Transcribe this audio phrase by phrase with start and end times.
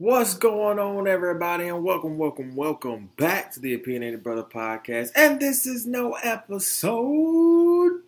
[0.00, 5.10] What's going on, everybody, and welcome, welcome, welcome back to the Opinionated Bruhtha Podcast.
[5.16, 8.02] And this is no episode.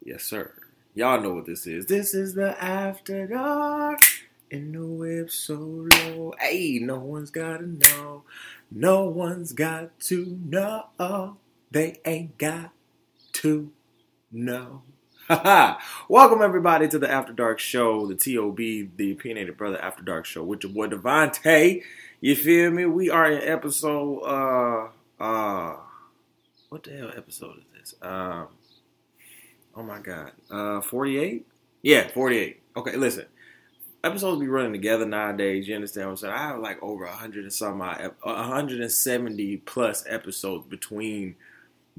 [0.00, 0.52] Yes, sir.
[0.94, 1.86] Y'all know what this is.
[1.86, 3.98] This is the After Dark
[4.48, 6.32] in the whip solo.
[6.38, 8.22] Hey, no one's gotta know.
[8.70, 11.36] No one's got to know.
[11.72, 12.70] They ain't got
[13.32, 13.72] to
[14.30, 14.82] know.
[16.08, 18.56] Welcome everybody to the After Dark Show, the TOB,
[18.96, 21.82] the Opinionated Bruhtha After Dark Show with your boy DeVonta.
[22.22, 22.86] You feel me?
[22.86, 24.88] We are in episode uh
[25.22, 25.76] uh
[26.70, 27.94] what the hell episode is this?
[28.00, 28.48] Um
[29.74, 30.32] oh my god.
[30.50, 31.46] Uh 48?
[31.82, 32.62] Yeah, 48.
[32.78, 33.26] Okay, listen.
[34.02, 35.68] Episodes be running together nowadays.
[35.68, 36.34] You understand what I'm saying?
[36.34, 41.36] I have like over a hundred and some odd, 170 plus episodes between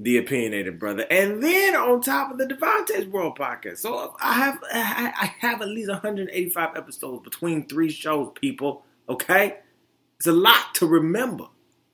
[0.00, 3.78] the Opinionated Bruhtha, and then on top of the DeVonta's World podcast.
[3.78, 8.82] So I have I have at least 185 episodes between three shows, people.
[9.10, 9.58] Okay,
[10.16, 11.44] it's a lot to remember.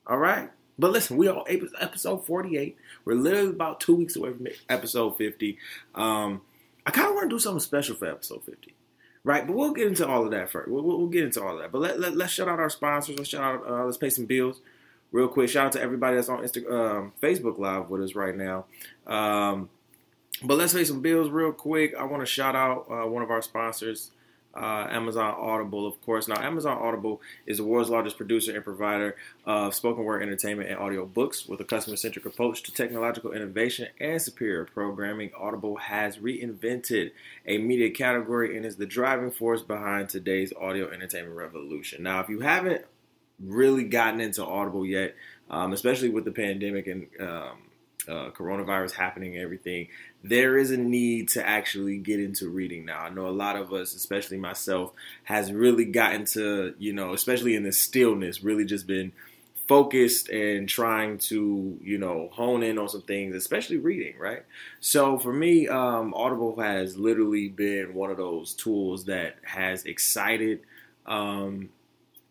[0.06, 2.76] All right, but listen, we are episode 48.
[3.04, 5.58] We're literally about two weeks away from episode 50.
[5.96, 6.42] Um,
[6.86, 8.72] I kind of want to do something special for episode 50.
[9.24, 10.68] Right, but we'll get into all of that first.
[10.70, 11.72] We'll, get into all of that.
[11.72, 13.18] But let, let, let's shout out our sponsors.
[13.18, 13.68] Let's shout out.
[13.68, 14.60] Uh, let's pay some bills
[15.16, 18.36] real quick, shout out to everybody that's on Instagram, um, Facebook Live with us right
[18.36, 18.66] now.
[19.06, 19.70] Um,
[20.42, 21.94] but let's pay some bills real quick.
[21.98, 24.10] I want to shout out uh, one of our sponsors,
[24.54, 26.28] uh, Amazon Audible, of course.
[26.28, 30.78] Now, Amazon Audible is the world's largest producer and provider of spoken word entertainment and
[30.78, 35.30] audio books with a customer centric approach to technological innovation and superior programming.
[35.34, 37.12] Audible has reinvented
[37.46, 42.02] a media category and is the driving force behind today's audio entertainment revolution.
[42.02, 42.84] Now, if you haven't
[43.40, 45.14] really gotten into Audible yet,
[45.50, 47.58] um, especially with the pandemic and um,
[48.08, 49.88] uh, coronavirus happening and everything,
[50.22, 53.00] there is a need to actually get into reading now.
[53.00, 54.92] I know a lot of us, especially myself,
[55.24, 59.12] has really gotten to, you know, especially in the stillness, really just been
[59.66, 64.44] focused and trying to, you know, hone in on some things, especially reading, right?
[64.80, 70.60] So for me, um, Audible has literally been one of those tools that has excited
[71.04, 71.70] um,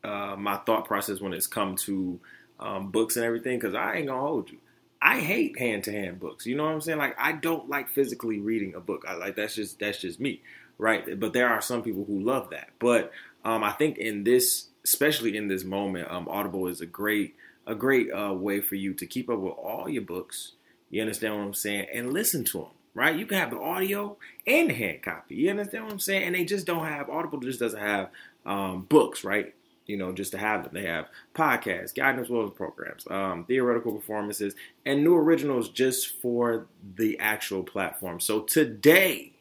[0.05, 2.19] uh, my thought process when it's come to
[2.59, 4.57] um, books and everything because I ain't gonna hold you.
[5.01, 6.45] I hate hand to hand books.
[6.45, 6.99] You know what I'm saying?
[6.99, 9.05] Like I don't like physically reading a book.
[9.07, 10.41] I like that's just that's just me,
[10.77, 11.19] right?
[11.19, 12.69] But there are some people who love that.
[12.79, 13.11] But
[13.43, 17.35] um, I think in this, especially in this moment, um, Audible is a great
[17.67, 20.53] a great uh, way for you to keep up with all your books.
[20.89, 21.87] You understand what I'm saying?
[21.93, 22.67] And listen to them.
[22.93, 23.17] Right?
[23.17, 24.16] You can have the audio
[24.47, 25.35] and the hand copy.
[25.35, 26.23] You understand what I'm saying?
[26.23, 27.39] And they just don't have Audible.
[27.41, 28.09] Just doesn't have
[28.45, 29.53] um, books, right?
[29.85, 30.73] You know, just to have them.
[30.73, 37.19] They have podcasts, guidance as programs, um, theoretical performances, and new originals just for the
[37.19, 38.19] actual platform.
[38.19, 39.34] So today,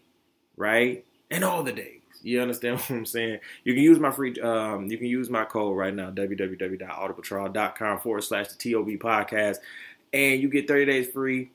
[0.56, 3.40] right, and all the days, you understand what I'm saying?
[3.64, 8.22] You can use my free, um, you can use my code right now, www.audibletrial.com forward
[8.22, 9.58] slash the TOB podcast,
[10.12, 11.50] and you get 30 days free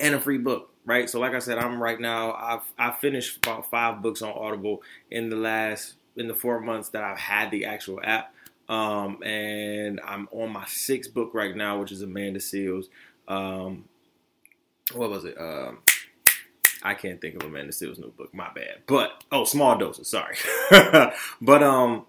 [0.00, 0.68] and a free book.
[0.84, 2.32] Right, so like I said, I'm right now.
[2.32, 6.90] I've I finished about five books on Audible in the last in the four months
[6.90, 8.34] that I've had the actual app.
[8.68, 12.86] Um, and I'm on my sixth book right now, which is Amanda Seales.
[13.28, 13.84] Um,
[14.94, 15.38] what was it?
[15.38, 15.80] Um,
[16.82, 18.34] I can't think of Amanda Seales' new book.
[18.34, 18.82] My bad.
[18.86, 20.08] But oh, small doses.
[20.08, 20.36] Sorry.
[21.40, 22.06] but um,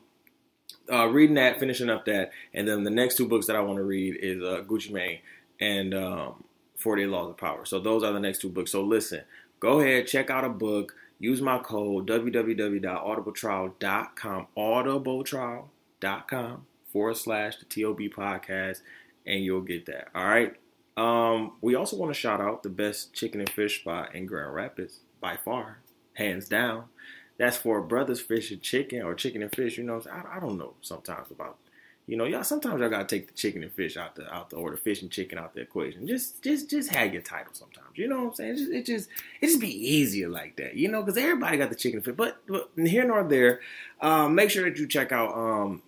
[0.91, 3.77] uh, reading that, finishing up that, and then the next two books that I want
[3.77, 5.19] to read is uh, Gucci Mane
[5.59, 6.43] and um,
[6.77, 7.65] 48 Laws of Power.
[7.65, 8.71] So those are the next two books.
[8.71, 9.21] So listen,
[9.59, 10.95] go ahead, check out a book.
[11.23, 18.81] Use my code www.audibletrial.com, audibletrial.com forward slash the TOB podcast,
[19.25, 20.09] and you'll get that.
[20.13, 20.53] All right.
[20.97, 24.53] Um, we also want to shout out the best chicken and fish spot in Grand
[24.53, 25.77] Rapids by far,
[26.15, 26.89] hands down.
[27.37, 29.77] That's Four Brothers Fish and Chicken or Chicken and Fish.
[29.77, 31.57] You know, I, I don't know sometimes about
[32.05, 34.57] you know, y'all sometimes y'all gotta take the chicken and fish out the out the
[34.57, 36.05] or the fish and chicken out the equation.
[36.05, 37.87] Just just just have your title sometimes.
[37.95, 38.51] You know what I'm saying?
[38.51, 39.09] It just it just,
[39.41, 40.75] it just be easier like that.
[40.75, 42.15] You know, because everybody got the chicken and fish.
[42.17, 43.61] But, but here nor there,
[44.01, 45.81] um, make sure that you check out um,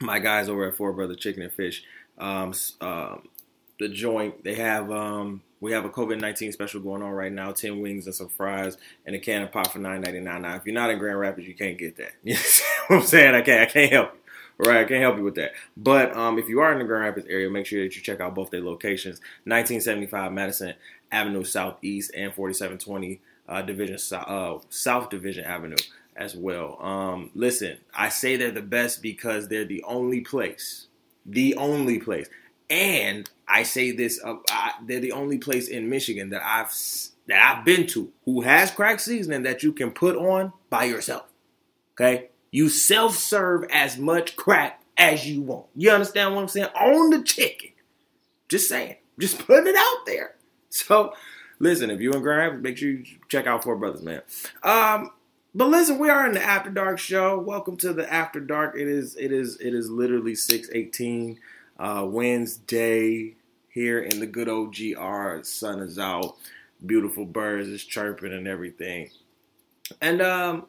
[0.00, 1.82] my guys over at Four Brother Chicken and Fish.
[2.16, 3.28] Um, um,
[3.80, 7.50] the joint they have um, we have a COVID nineteen special going on right now.
[7.50, 10.42] Ten wings and some fries and a can of pop for nine ninety nine.
[10.42, 12.12] Now, if you're not in Grand Rapids, you can't get that.
[12.90, 13.34] You know what I'm saying?
[13.34, 14.19] I can't I can't help you.
[14.66, 15.52] Right, I can't help you with that.
[15.74, 18.20] But um, if you are in the Grand Rapids area, make sure that you check
[18.20, 20.74] out both their locations: 1975 Madison
[21.10, 25.78] Avenue Southeast and 4720 uh, Division uh, South Division Avenue
[26.14, 26.76] as well.
[26.78, 30.88] Um, listen, I say they're the best because they're the only place,
[31.24, 32.28] the only place,
[32.68, 36.74] and I say this: uh, I, they're the only place in Michigan that I've
[37.28, 41.24] that I've been to who has crack seasoning that you can put on by yourself.
[41.94, 45.66] Okay, You self serve as much crack as you want.
[45.76, 46.68] You understand what I'm saying?
[46.68, 47.70] On the chicken.
[48.48, 48.96] Just saying.
[49.18, 50.34] Just putting it out there.
[50.70, 51.14] So,
[51.58, 54.22] listen, if you in Grimes, make sure you check out Four Brothers, man.
[54.62, 55.10] Um,
[55.54, 57.38] but listen, we are in the After Dark show.
[57.38, 58.76] Welcome to the After Dark.
[58.76, 61.38] It is it is it is literally 618
[61.78, 63.34] uh Wednesday
[63.68, 65.42] here in the good old GR.
[65.42, 66.36] Sun is out.
[66.84, 69.10] Beautiful birds is chirping and everything.
[70.00, 70.66] And um,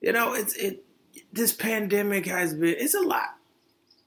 [0.00, 0.84] you know, it's it
[1.32, 3.36] this pandemic has been it's a lot.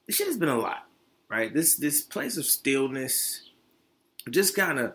[0.07, 0.87] This shit has been a lot,
[1.29, 1.53] right?
[1.53, 3.49] This this place of stillness,
[4.29, 4.93] just kind of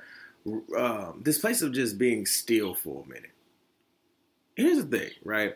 [0.77, 3.31] um, this place of just being still for a minute.
[4.57, 5.55] Here's the thing, right?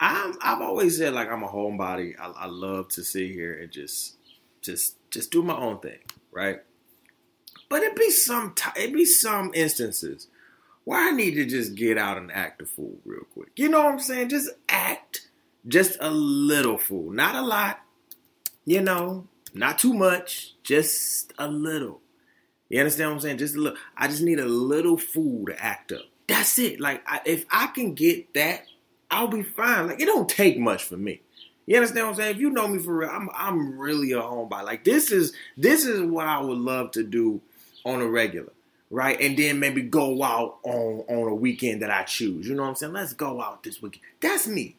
[0.00, 2.14] I'm I've always said like I'm a homebody.
[2.18, 4.16] I, I love to sit here and just
[4.62, 5.98] just just do my own thing,
[6.30, 6.60] right?
[7.68, 10.28] But it be some t- it be some instances
[10.84, 13.50] where I need to just get out and act a fool real quick.
[13.56, 14.30] You know what I'm saying?
[14.30, 15.27] Just act
[15.66, 17.80] just a little fool, not a lot.
[18.64, 22.00] You know, not too much, just a little.
[22.68, 23.38] You understand what I'm saying?
[23.38, 23.78] Just a little.
[23.96, 26.02] I just need a little fool to act up.
[26.26, 26.80] That's it.
[26.80, 28.66] Like I, if I can get that,
[29.10, 29.88] I'll be fine.
[29.88, 31.22] Like it don't take much for me.
[31.66, 32.36] You understand what I'm saying?
[32.36, 34.64] If you know me for real, I'm I'm really a homebody.
[34.64, 37.40] Like this is this is what I would love to do
[37.84, 38.52] on a regular,
[38.90, 39.20] right?
[39.20, 42.48] And then maybe go out on on a weekend that I choose.
[42.48, 42.92] You know what I'm saying?
[42.92, 44.02] Let's go out this weekend.
[44.20, 44.76] That's me,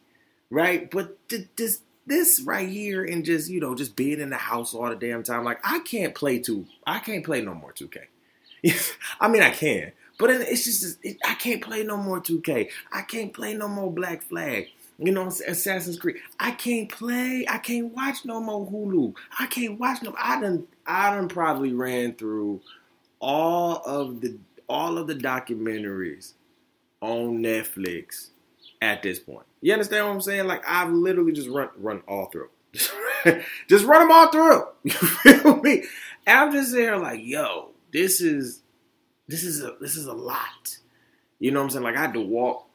[0.50, 0.90] right?
[0.90, 4.74] But th- this this right here and just you know just being in the house
[4.74, 5.44] all the damn time.
[5.44, 6.66] Like I can't play two.
[6.86, 8.94] I can't play no more 2K.
[9.20, 12.68] I mean I can, but it's just it, I can't play no more 2K.
[12.92, 14.68] I can't play no more Black Flag.
[15.02, 16.16] You know, Assassin's Creed.
[16.38, 17.46] I can't play.
[17.48, 19.14] I can't watch no more Hulu.
[19.38, 20.14] I can't watch no.
[20.18, 20.66] I done.
[20.84, 22.60] I done probably ran through
[23.18, 24.36] all of the
[24.68, 26.34] all of the documentaries
[27.00, 28.28] on Netflix
[28.80, 29.46] at this point.
[29.60, 30.46] You understand what I'm saying?
[30.46, 32.48] Like I've literally just run run all through.
[33.68, 34.64] just run them all through.
[34.84, 35.84] You feel me?
[36.26, 38.62] And I'm just there like, yo, this is
[39.28, 40.78] this is a this is a lot.
[41.38, 41.84] You know what I'm saying?
[41.84, 42.66] Like I had to walk.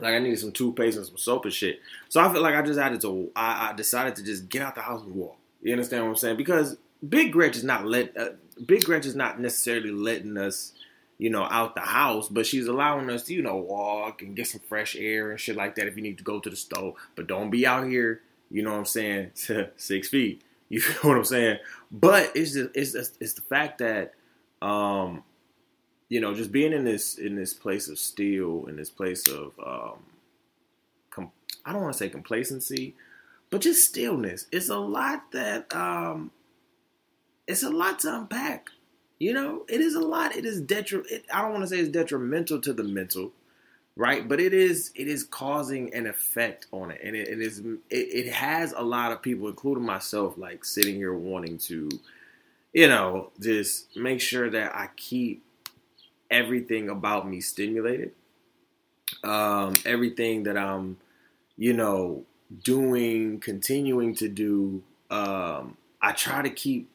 [0.00, 1.80] Like I needed some toothpaste and some soap and shit.
[2.08, 3.30] So I feel like I just had to.
[3.34, 5.36] I, I decided to just get out the house and walk.
[5.62, 6.36] You understand what I'm saying?
[6.36, 6.76] Because
[7.06, 8.16] Big Gretch is not let.
[8.16, 8.30] Uh,
[8.66, 10.72] Big Gretch is not necessarily letting us
[11.20, 14.46] you know, out the house, but she's allowing us to, you know, walk and get
[14.46, 16.94] some fresh air and shit like that if you need to go to the store.
[17.14, 19.32] But don't be out here, you know what I'm saying,
[19.76, 20.42] six feet.
[20.70, 21.58] You feel what I'm saying?
[21.92, 24.14] But it's just it's just, it's the fact that
[24.62, 25.22] um
[26.08, 29.52] you know, just being in this in this place of steel, in this place of
[29.62, 29.98] um
[31.10, 31.32] com-
[31.66, 32.94] I don't want to say complacency,
[33.50, 34.46] but just stillness.
[34.50, 36.30] It's a lot that um
[37.46, 38.70] it's a lot to unpack
[39.20, 40.34] you know, it is a lot.
[40.34, 43.32] It is detri- it, I don't want to say it's detrimental to the mental,
[43.94, 44.26] right?
[44.26, 47.76] But it is it is causing an effect on it, and it, it is it,
[47.90, 51.90] it has a lot of people, including myself, like sitting here wanting to,
[52.72, 55.44] you know, just make sure that I keep
[56.30, 58.12] everything about me stimulated,
[59.22, 60.96] um, everything that I'm,
[61.58, 62.24] you know,
[62.64, 64.82] doing, continuing to do.
[65.10, 66.89] Um, I try to keep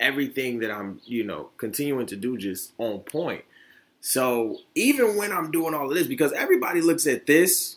[0.00, 3.44] everything that I'm, you know, continuing to do just on point.
[4.00, 7.76] So even when I'm doing all of this, because everybody looks at this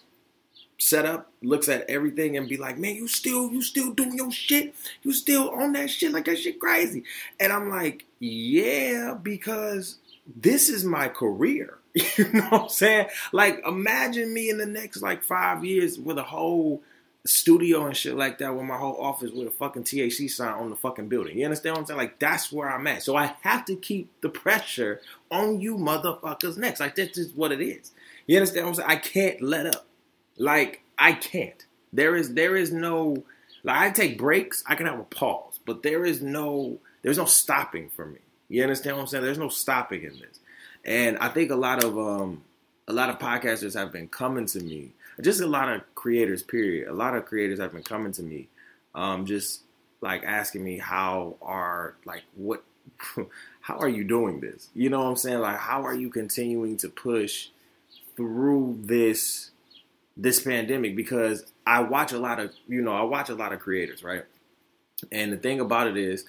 [0.79, 4.73] setup, looks at everything and be like, man, you still, you still doing your shit.
[5.03, 7.03] You still on that shit like that shit crazy.
[7.39, 9.97] And I'm like, yeah, because
[10.35, 11.77] this is my career.
[12.18, 13.07] You know what I'm saying?
[13.31, 16.81] Like, imagine me in the next like five years with a whole
[17.25, 20.69] studio and shit like that with my whole office with a fucking THC sign on
[20.69, 21.37] the fucking building.
[21.37, 21.97] You understand what I'm saying?
[21.97, 23.03] Like that's where I'm at.
[23.03, 24.99] So I have to keep the pressure
[25.31, 26.80] on you motherfuckers next.
[26.80, 27.92] Like this is what it is.
[28.27, 28.89] You understand what I'm saying?
[28.89, 29.85] I can't let up.
[30.37, 31.65] Like I can't.
[31.94, 33.23] There is there is no
[33.63, 37.25] like I take breaks, I can have a pause, but there is no there's no
[37.25, 38.19] stopping for me.
[38.49, 39.23] You understand what I'm saying?
[39.23, 40.39] There's no stopping in this.
[40.83, 42.44] And I think a lot of um
[42.87, 46.87] a lot of podcasters have been coming to me just a lot of creators, period.
[46.87, 48.47] A lot of creators have been coming to me,
[48.95, 49.61] um, just
[50.01, 52.63] like asking me how are like what
[53.61, 54.69] how are you doing this?
[54.73, 55.39] You know what I'm saying?
[55.39, 57.49] Like how are you continuing to push
[58.15, 59.51] through this
[60.17, 60.95] this pandemic?
[60.95, 64.25] Because I watch a lot of you know, I watch a lot of creators, right?
[65.11, 66.25] And the thing about it is,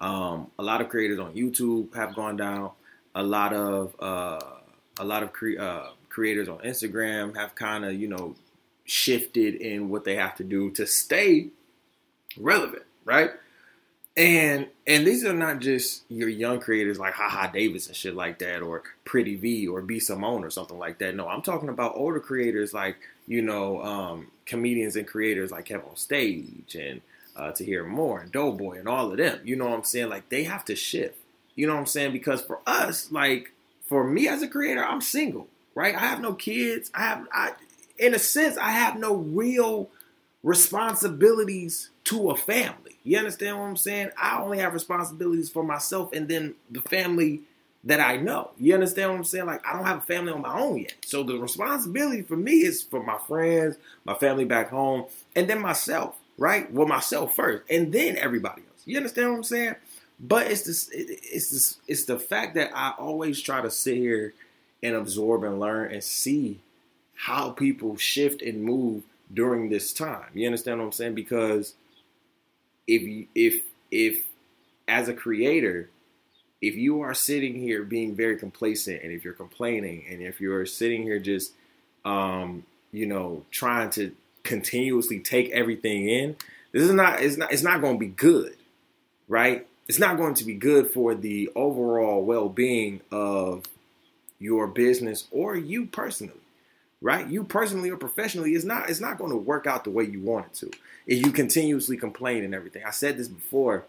[0.00, 2.70] um, a lot of creators on YouTube have gone down.
[3.14, 4.40] A lot of uh,
[4.98, 8.34] a lot of cre- uh, creators on Instagram have kind of, you know,
[8.86, 11.48] shifted in what they have to do to stay
[12.38, 13.32] relevant, right?
[14.16, 18.38] And and these are not just your young creators like Haha Davis and shit like
[18.38, 21.14] that, or Pretty V or B Simone or something like that.
[21.14, 22.96] No, I'm talking about older creators like
[23.26, 27.02] you know um, comedians and creators like KevOnStage and
[27.36, 29.40] uh, hear more and Doughboy and all of them.
[29.44, 30.08] You know what I'm saying?
[30.08, 31.18] Like they have to shift.
[31.54, 32.12] You know what I'm saying?
[32.12, 35.94] Because for us, like for me as a creator, I'm single, right?
[35.94, 36.90] I have no kids.
[36.92, 37.52] I have, I,
[37.98, 39.90] in a sense, I have no real
[40.42, 42.96] responsibilities to a family.
[43.04, 44.10] You understand what I'm saying?
[44.20, 47.42] I only have responsibilities for myself and then the family
[47.84, 48.50] that I know.
[48.58, 49.46] You understand what I'm saying?
[49.46, 50.94] Like I don't have a family on my own yet.
[51.04, 55.04] So the responsibility for me is for my friends, my family back home,
[55.36, 56.72] and then myself, right?
[56.72, 58.82] Well, myself first, and then everybody else.
[58.86, 59.74] You understand what I'm saying?
[60.18, 64.32] But it's this, it's this, it's the fact that I always try to sit here
[64.86, 66.60] and absorb and learn and see
[67.14, 69.02] how people shift and move
[69.32, 70.28] during this time.
[70.34, 71.14] You understand what I'm saying?
[71.14, 71.74] Because
[72.86, 74.24] if you, if if
[74.88, 75.88] as a creator
[76.62, 80.64] if you are sitting here being very complacent and if you're complaining and if you're
[80.66, 81.52] sitting here just
[82.04, 84.12] um, you know trying to
[84.42, 86.36] continuously take everything in
[86.72, 88.56] this is not it's not it's not going to be good
[89.28, 93.64] right it's not going to be good for the overall well-being of
[94.38, 96.34] your business or you personally
[97.00, 100.04] right you personally or professionally is not it's not going to work out the way
[100.04, 100.70] you want it to
[101.06, 103.84] if you continuously complain and everything i said this before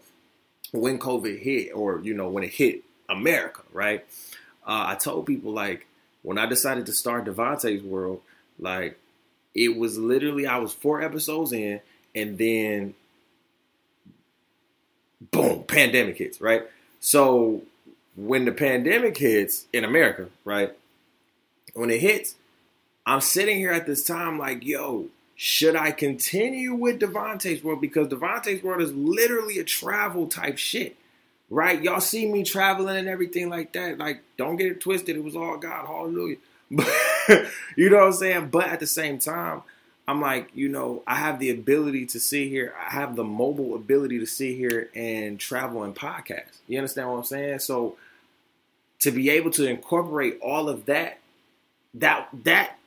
[0.72, 4.04] when COVID hit, or you know, when it hit America, right?
[4.66, 5.86] Uh, I told people like
[6.22, 8.20] when I decided to start DeVonta's World,
[8.58, 8.98] like
[9.54, 11.80] it was literally I was four episodes in,
[12.14, 12.94] and then
[15.30, 16.64] boom, pandemic hits, right?
[17.00, 17.62] So
[18.18, 20.72] when the pandemic hits in America, right?
[21.74, 22.34] When it hits,
[23.06, 25.06] I'm sitting here at this time like, yo,
[25.36, 27.80] should I continue with DeVonta's World?
[27.80, 30.96] Because DeVonta's World is literally a travel type shit,
[31.48, 31.80] right?
[31.80, 33.98] Y'all see me traveling and everything like that.
[33.98, 35.14] Like, don't get it twisted.
[35.14, 35.86] It was all God.
[35.86, 36.36] Hallelujah.
[36.70, 37.46] But,
[37.76, 38.48] you know what I'm saying?
[38.48, 39.62] But at the same time,
[40.06, 42.74] I'm like, you know, I have the ability to sit here.
[42.78, 46.58] I have the mobile ability to sit here and travel and podcast.
[46.66, 47.60] You understand what I'm saying?
[47.60, 47.96] So
[49.00, 51.18] to be able to incorporate all of that,
[51.94, 52.78] that that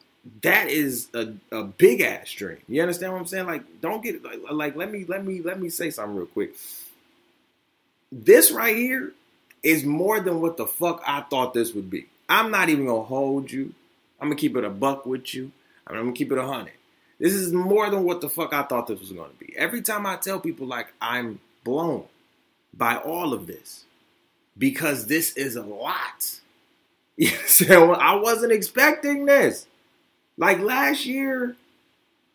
[0.43, 2.57] that is a, a big ass dream.
[2.67, 3.47] You understand what I'm saying?
[3.47, 6.55] Like, don't get like, like let me let me let me say something real quick.
[8.11, 9.13] This right here
[9.63, 12.07] is more than what the fuck I thought this would be.
[12.27, 13.73] I'm not even gonna hold you.
[14.19, 15.51] I'm gonna keep it a buck with you.
[15.87, 16.73] I'm gonna keep it a hundred.
[17.19, 19.53] This is more than what the fuck I thought this was gonna be.
[19.55, 22.05] Every time I tell people like I'm blown
[22.73, 23.85] by all of this
[24.58, 26.39] because this is a lot.
[27.17, 29.67] You know, I wasn't expecting this.
[30.38, 31.55] Like last year,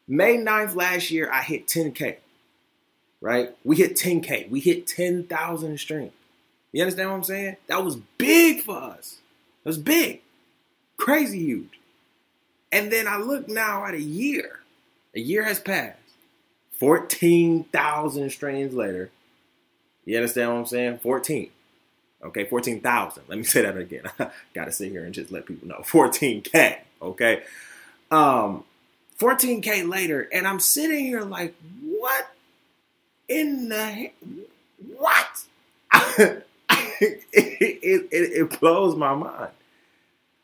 [0.07, 2.19] May 9th last year, I hit 10K.
[3.21, 3.57] Right?
[3.65, 4.49] We hit 10K.
[4.49, 6.13] We hit 10,000 streams.
[6.71, 7.57] You understand what I'm saying?
[7.67, 9.17] That was big for us.
[9.65, 10.21] It was big.
[10.97, 11.81] Crazy huge.
[12.71, 14.61] And then I look now at a year.
[15.15, 15.99] A year has passed.
[16.73, 19.11] 14,000 streams later.
[20.05, 20.99] You understand what I'm saying?
[20.99, 21.51] 14.
[22.27, 23.25] Okay, 14,000.
[23.29, 24.05] Let me say that again.
[24.55, 25.79] Got to sit here and just let people know.
[25.83, 26.79] 14K.
[27.03, 27.43] Okay.
[28.11, 28.65] Um,
[29.19, 31.55] 14k later, and I'm sitting here like,
[31.85, 32.29] what
[33.29, 34.11] in the
[34.97, 35.45] what?
[36.19, 36.45] it,
[37.33, 39.51] it, it, blows my mind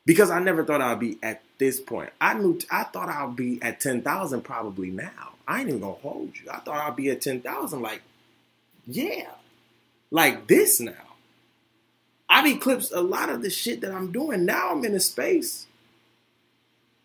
[0.06, 2.10] because I never thought I'd be at this point.
[2.20, 5.34] I knew I thought I'd be at ten thousand probably now.
[5.46, 6.50] I ain't even gonna hold you.
[6.50, 8.02] I thought I'd be at ten thousand like,
[8.86, 9.30] yeah,
[10.10, 11.11] like this now.
[12.32, 14.46] I've eclipsed a lot of the shit that I'm doing.
[14.46, 15.66] Now I'm in a space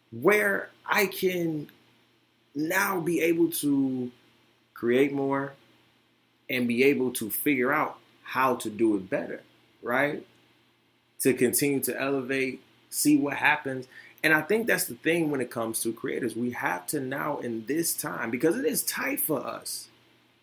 [0.09, 1.69] where I can
[2.55, 4.09] now be able to
[4.73, 5.51] create more
[6.49, 9.41] and be able to figure out how to do it better,
[9.81, 10.25] right?
[11.19, 13.85] To continue to elevate, see what happens.
[14.23, 16.37] And I think that's the thing when it comes to creators.
[16.37, 19.89] We have to now, in this time, because it is tight for us.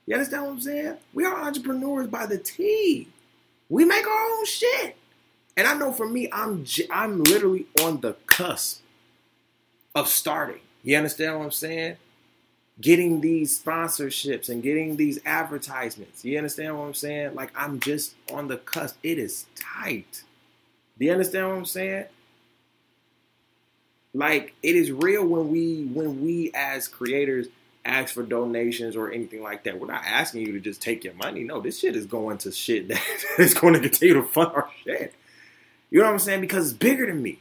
[0.05, 0.97] You understand what I'm saying?
[1.15, 3.09] We are entrepreneurs by the T.
[3.69, 4.97] We make our own shit.
[5.57, 8.83] And I know for me, I'm I'm literally on the cusp
[9.95, 10.61] of starting.
[10.83, 11.97] You understand what I'm saying?
[12.81, 16.25] Getting these sponsorships and getting these advertisements.
[16.25, 17.35] You understand what I'm saying?
[17.35, 18.97] Like I'm just on the cusp.
[19.03, 20.25] It is tight.
[20.99, 22.07] Do you understand what I'm saying?
[24.13, 27.47] Like it is real when we when we as creators
[27.85, 29.79] ask for donations or anything like that.
[29.79, 31.45] We're not asking you to just take your money.
[31.45, 33.03] No, this shit is going to shit that
[33.39, 35.15] is going to continue to fund our shit.
[35.91, 36.41] You know what I'm saying?
[36.41, 37.39] Because it's bigger than me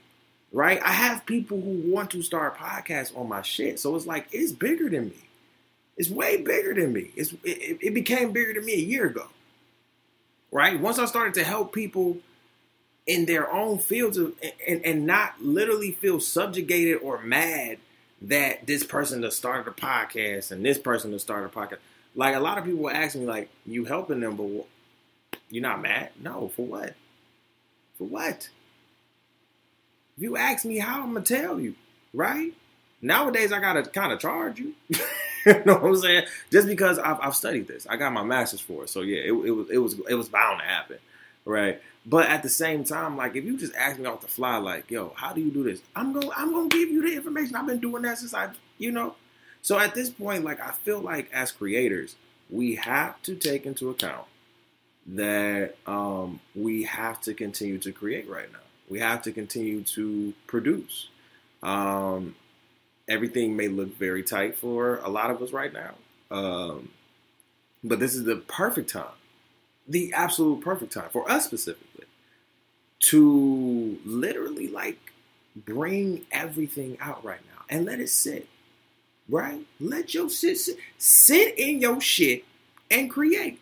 [0.54, 0.80] right?
[0.86, 3.80] I have people who want to start podcasts on my shit.
[3.80, 5.28] So it's like, it's bigger than me.
[5.98, 7.12] It's way bigger than me.
[7.16, 9.28] It's, it, it became bigger than me a year ago,
[10.52, 10.80] right?
[10.80, 12.20] Once I started to help people
[13.06, 14.34] in their own fields of,
[14.66, 17.80] and, and not literally feel subjugated or mad
[18.24, 21.78] that this person that started a podcast and this person that started a podcast.
[22.16, 24.66] Like a lot of people ask me, like, you helping them, but
[25.50, 26.12] you're not mad?
[26.22, 26.96] No, for what?
[27.98, 28.50] For what?
[30.16, 31.76] If you ask me how, I'm gonna tell you,
[32.14, 32.54] right?
[33.02, 34.74] Nowadays, I gotta kind of charge you.
[34.90, 36.26] you know what I'm saying?
[36.52, 38.90] Just because I've, I've, studied this, I got my master's for it.
[38.90, 40.98] So yeah, it, it was it was it was bound to happen,
[41.46, 41.82] right?
[42.06, 44.92] But at the same time, like if you just ask me off the fly, like,
[44.92, 45.82] yo, how do you do this?
[45.96, 47.56] I'm gonna I'm gonna give you the information.
[47.56, 49.16] I've been doing that since I, you know.
[49.62, 52.16] So at this point, like I feel like as creators,
[52.50, 54.28] we have to take into account
[55.06, 58.60] that um, we have to continue to create right now.
[58.90, 61.10] We have to continue to produce.
[61.62, 62.36] Um,
[63.08, 65.96] everything may look very tight for a lot of us right now,
[66.32, 66.90] um,
[67.84, 69.06] but this is the perfect time,
[69.88, 72.06] the absolute perfect time for us specifically
[73.00, 74.98] to literally like
[75.56, 78.48] bring everything out right now and let it sit.
[79.30, 79.66] Right?
[79.80, 82.44] Let your shit sit, sit in your shit
[82.92, 83.60] and create.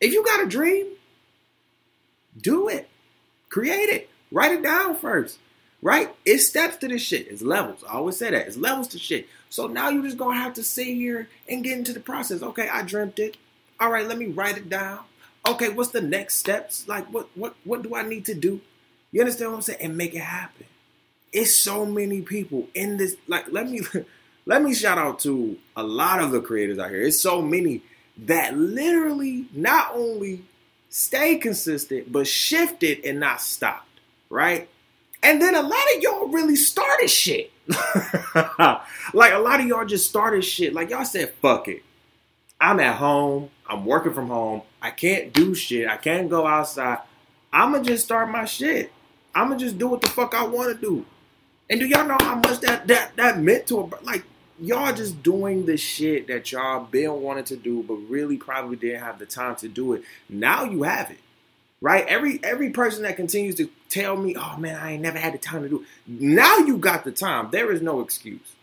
[0.00, 0.86] If you got a dream,
[2.40, 2.88] do it.
[3.48, 4.08] Create it.
[4.30, 5.38] Write it down first.
[5.82, 6.14] Right?
[6.26, 7.28] It's steps to this shit.
[7.28, 7.84] It's levels.
[7.88, 8.46] I always say that.
[8.46, 9.28] It's levels to shit.
[9.48, 12.42] So now you're just gonna have to sit here and get into the process.
[12.42, 13.36] Okay, I dreamt it.
[13.78, 15.00] All right, let me write it down.
[15.46, 16.86] Okay, what's the next steps?
[16.86, 18.60] Like what what what do I need to do?
[19.12, 19.80] You understand what I'm saying?
[19.80, 20.66] And make it happen.
[21.32, 23.16] It's so many people in this.
[23.26, 23.80] Like, let me
[24.46, 27.02] let me shout out to a lot of the creators out here.
[27.02, 27.82] It's so many
[28.18, 30.44] that literally not only
[30.88, 34.68] stay consistent, but shifted and not stopped, right?
[35.22, 37.52] And then a lot of y'all really started shit.
[39.14, 40.72] like a lot of y'all just started shit.
[40.74, 41.82] Like y'all said, fuck it.
[42.60, 43.50] I'm at home.
[43.66, 44.62] I'm working from home.
[44.82, 45.88] I can't do shit.
[45.88, 46.98] I can't go outside.
[47.52, 48.92] I'ma just start my shit.
[49.34, 51.06] I'ma just do what the fuck I want to do.
[51.68, 54.24] And do y'all know how much that that that meant to a like
[54.60, 59.02] y'all just doing the shit that y'all been wanting to do, but really probably didn't
[59.02, 60.02] have the time to do it.
[60.28, 61.20] Now you have it,
[61.80, 62.04] right?
[62.06, 65.38] Every every person that continues to tell me, "Oh man, I ain't never had the
[65.38, 65.86] time to do," it.
[66.20, 67.50] now you got the time.
[67.52, 68.54] There is no excuse.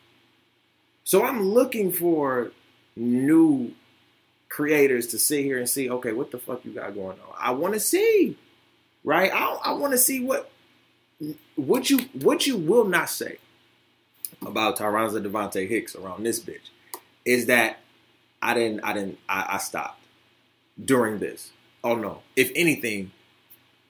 [1.05, 2.51] So I'm looking for
[2.97, 3.71] new
[4.49, 7.35] creators to sit here and see, okay, what the fuck you got going on?
[7.37, 8.37] I want to see,
[9.03, 9.31] right?
[9.33, 10.51] I I want to see what
[11.55, 13.37] what you what you will not say
[14.45, 16.69] about Tyronza DeVonta Hicks around this bitch
[17.25, 17.79] is that
[18.41, 20.01] I didn't, I didn't, I, I stopped
[20.83, 21.51] during this.
[21.83, 22.21] Oh no.
[22.35, 23.11] If anything,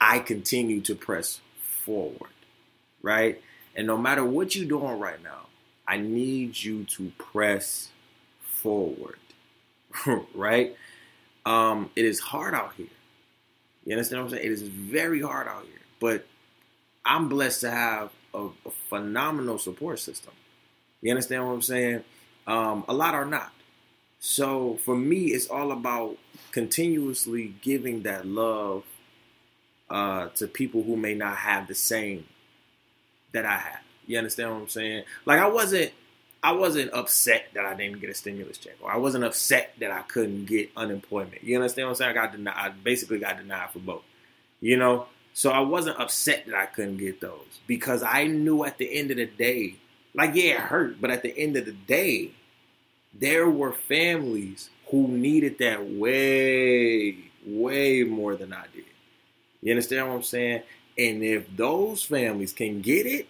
[0.00, 2.30] I continue to press forward,
[3.02, 3.40] right?
[3.76, 5.46] And no matter what you're doing right now,
[5.86, 7.88] I need you to press
[8.42, 9.18] forward,
[10.34, 10.76] right?
[11.46, 12.86] Um, it is hard out here.
[13.84, 14.46] You understand what I'm saying?
[14.46, 16.26] It is very hard out here, but
[17.04, 20.32] I'm blessed to have a, a phenomenal support system.
[21.00, 22.04] You understand what I'm saying?
[22.46, 23.52] Um, a lot are not.
[24.20, 26.18] So for me, it's all about
[26.50, 28.84] continuously giving that love
[29.88, 32.26] uh, to people who may not have the same
[33.32, 33.80] that I have.
[34.06, 35.04] You understand what I'm saying?
[35.24, 35.92] Like I wasn't,
[36.42, 39.90] I wasn't upset that I didn't get a stimulus check, or I wasn't upset that
[39.90, 41.42] I couldn't get unemployment.
[41.42, 42.10] You understand what I'm saying?
[42.10, 42.54] I got denied.
[42.56, 44.02] I basically got denied for both.
[44.60, 48.78] You know, so I wasn't upset that I couldn't get those because I knew at
[48.78, 49.76] the end of the day,
[50.14, 52.32] like yeah, it hurt, but at the end of the day,
[53.14, 58.84] there were families who needed that way, way more than I did.
[59.60, 60.62] You understand what I'm saying?
[60.96, 63.28] And if those families can get it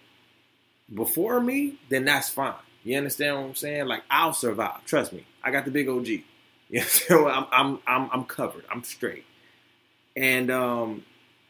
[0.94, 2.54] before me, then that's fine.
[2.84, 3.86] You understand what I'm saying?
[3.86, 4.84] Like I'll survive.
[4.86, 5.26] Trust me.
[5.42, 6.08] I got the big OG.
[6.70, 8.66] You know, I'm I'm I'm I'm covered.
[8.70, 9.24] I'm straight.
[10.14, 11.02] And um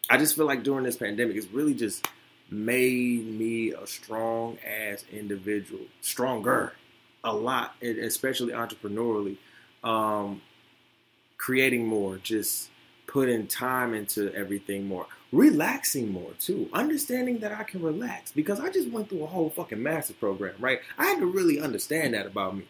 [0.09, 2.07] I just feel like during this pandemic, it's really just
[2.51, 6.73] made me a strong ass individual, stronger,
[7.25, 9.37] a lot, especially entrepreneurially.
[9.85, 10.41] Um,
[11.37, 12.71] creating more, just
[13.07, 18.71] putting time into everything more, relaxing more too, understanding that I can relax because I
[18.71, 20.81] just went through a whole fucking master program, right?
[20.97, 22.65] I had to really understand that about me,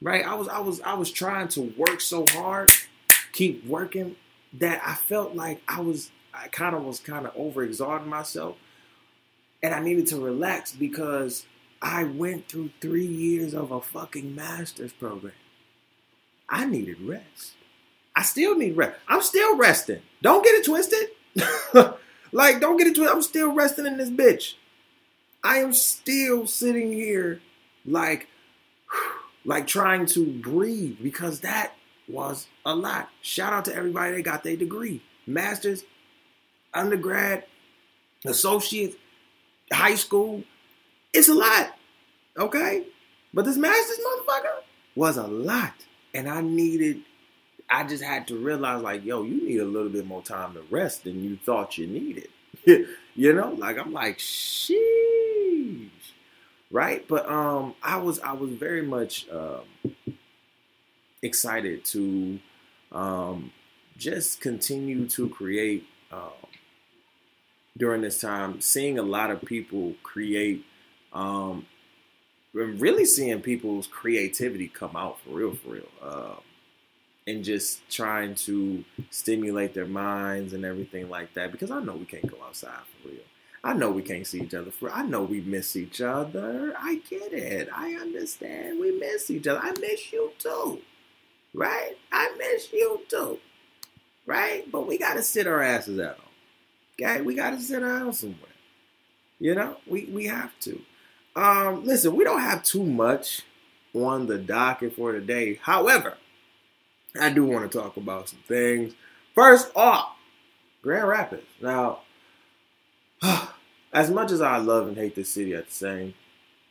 [0.00, 0.24] right?
[0.24, 2.70] I was, I was, I was trying to work so hard,
[3.32, 4.16] keep working
[4.54, 8.56] that I felt like I was I kind of was kind of overexerting myself.
[9.62, 11.44] And I needed to relax because
[11.82, 15.32] I went through three years of a fucking master's program.
[16.48, 17.54] I needed rest.
[18.14, 18.98] I still need rest.
[19.08, 20.02] I'm still resting.
[20.22, 21.08] Don't get it twisted.
[22.32, 23.10] like, don't get into it.
[23.10, 24.54] I'm still resting in this bitch.
[25.44, 27.40] I am still sitting here
[27.84, 28.28] like
[29.44, 31.74] like trying to breathe because that
[32.08, 33.08] was a lot.
[33.22, 35.02] Shout out to everybody that got their degree.
[35.26, 35.84] Masters,
[36.74, 37.44] undergrad,
[38.24, 38.98] associate,
[39.72, 40.42] high school.
[41.12, 41.74] It's a lot.
[42.36, 42.86] Okay?
[43.32, 44.62] But this Masters motherfucker
[44.94, 45.74] was a lot.
[46.14, 47.02] And I needed,
[47.70, 50.62] I just had to realize, like, yo, you need a little bit more time to
[50.70, 52.28] rest than you thought you needed.
[53.14, 55.90] you know, like I'm like, sheesh.
[56.70, 57.06] Right?
[57.08, 59.94] But um I was I was very much um
[61.22, 62.38] excited to
[62.92, 63.52] um
[63.96, 66.32] just continue to create um
[67.76, 70.64] during this time, seeing a lot of people create
[71.12, 71.66] um
[72.52, 75.88] really seeing people's creativity come out for real, for real.
[76.02, 76.34] Uh,
[77.28, 81.52] and just trying to stimulate their minds and everything like that.
[81.52, 83.20] Because I know we can't go outside for real.
[83.62, 84.90] I know we can't see each other for.
[84.90, 86.74] I know we miss each other.
[86.78, 87.68] I get it.
[87.74, 88.80] I understand.
[88.80, 89.60] We miss each other.
[89.62, 90.80] I miss you too,
[91.52, 91.96] right?
[92.10, 93.38] I miss you too,
[94.24, 94.70] right?
[94.70, 96.14] But we gotta sit our asses home.
[97.00, 98.48] Okay, we gotta sit down somewhere.
[99.38, 100.80] You know, we we have to.
[101.36, 103.42] Um, listen, we don't have too much
[103.92, 105.58] on the docket for today.
[105.62, 106.16] However,
[107.20, 108.94] I do want to talk about some things.
[109.34, 110.16] First off,
[110.82, 111.46] Grand Rapids.
[111.60, 112.00] Now,
[113.92, 116.14] as much as I love and hate this city at the same,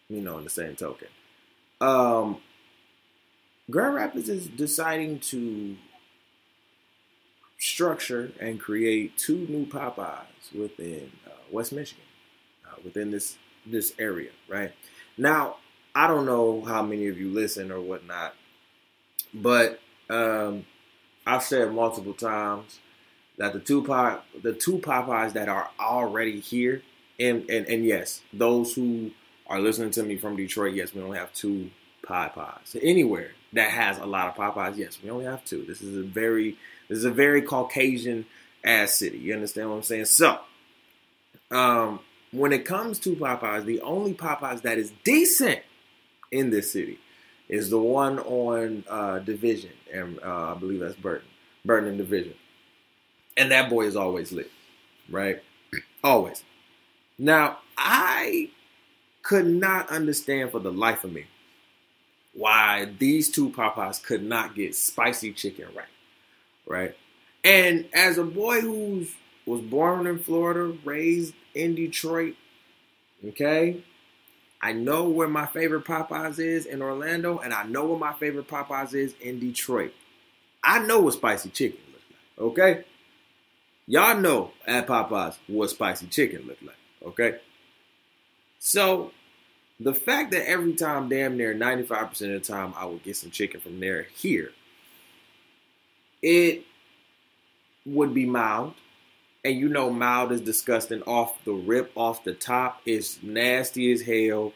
[0.10, 1.08] you know, in the same token,
[1.82, 2.38] um,
[3.70, 5.76] Grand Rapids is deciding to
[7.60, 12.04] structure and create two new Popeyes within uh, West Michigan,
[12.66, 14.72] uh, within this this area, right?
[15.18, 15.58] Now,
[15.94, 18.36] I don't know how many of you listen or whatnot,
[19.34, 20.66] but um,
[21.26, 22.80] I've said multiple times
[23.38, 26.82] that the two pop, the two Popeyes that are already here,
[27.20, 29.12] and, and and yes, those who
[29.48, 31.70] are listening to me from Detroit, yes, we only have two
[32.04, 32.78] Popeyes.
[32.82, 35.66] Anywhere that has a lot of Popeyes, yes, we only have two.
[35.68, 36.58] This is a very
[36.90, 38.26] this is a very Caucasian
[38.64, 39.18] ass city.
[39.18, 40.06] You understand what I'm saying?
[40.06, 40.40] So,
[41.52, 42.00] um,
[42.32, 45.60] when it comes to Popeyes, the only Popeyes that is decent
[46.32, 47.00] in this city
[47.50, 51.28] is the one on uh, Division, and uh, I believe that's Burton,
[51.66, 52.34] Burton and Division,
[53.36, 54.52] and that boy is always lit,
[55.10, 55.42] right?
[56.04, 56.44] always.
[57.18, 58.50] Now I
[59.24, 61.26] could not understand for the life of me
[62.34, 65.86] why these two Popeyes could not get spicy chicken right,
[66.68, 66.96] right?
[67.44, 72.36] And as a boy who's was born in Florida, raised in Detroit,
[73.26, 73.84] okay,
[74.62, 78.48] I know where my favorite Popeyes is in Orlando, and I know where my favorite
[78.48, 79.94] Popeyes is in Detroit.
[80.64, 82.86] I know what spicy chicken looks like, okay?
[83.86, 87.40] Y'all know at Popeyes what spicy chicken looks like, okay?
[88.60, 89.12] So,
[89.80, 93.30] the fact that every time, damn near 95% of the time, I would get some
[93.30, 94.52] chicken from there here,
[96.22, 96.64] it
[97.86, 98.74] would be mild
[99.48, 102.82] and you know mild is disgusting off the rip, off the top.
[102.86, 104.54] It's nasty as hell.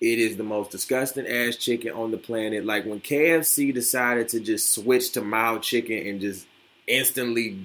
[0.00, 2.64] It is the most disgusting ass chicken on the planet.
[2.64, 6.46] Like when KFC decided to just switch to mild chicken and just
[6.86, 7.58] instantly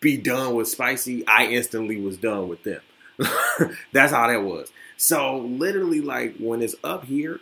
[0.00, 2.80] be done with spicy, I instantly was done with them.
[3.92, 4.70] That's how that was.
[4.96, 7.40] So literally, like when it's up here,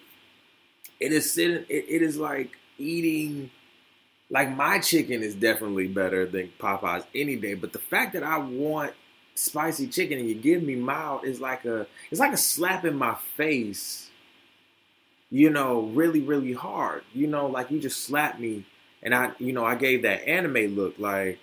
[1.01, 1.65] it is sitting.
[1.69, 3.51] it, it is like eating
[4.35, 8.39] like my chicken is definitely better than Popeyes any day, but the fact that I
[8.39, 8.93] want
[9.37, 12.99] spicy chicken and you give me mild is like a it's like a slap in
[12.99, 14.11] my face.
[15.31, 17.05] You know, really, really hard.
[17.13, 18.67] You know, like you just slapped me
[19.05, 21.39] and I you know, I gave that anime look like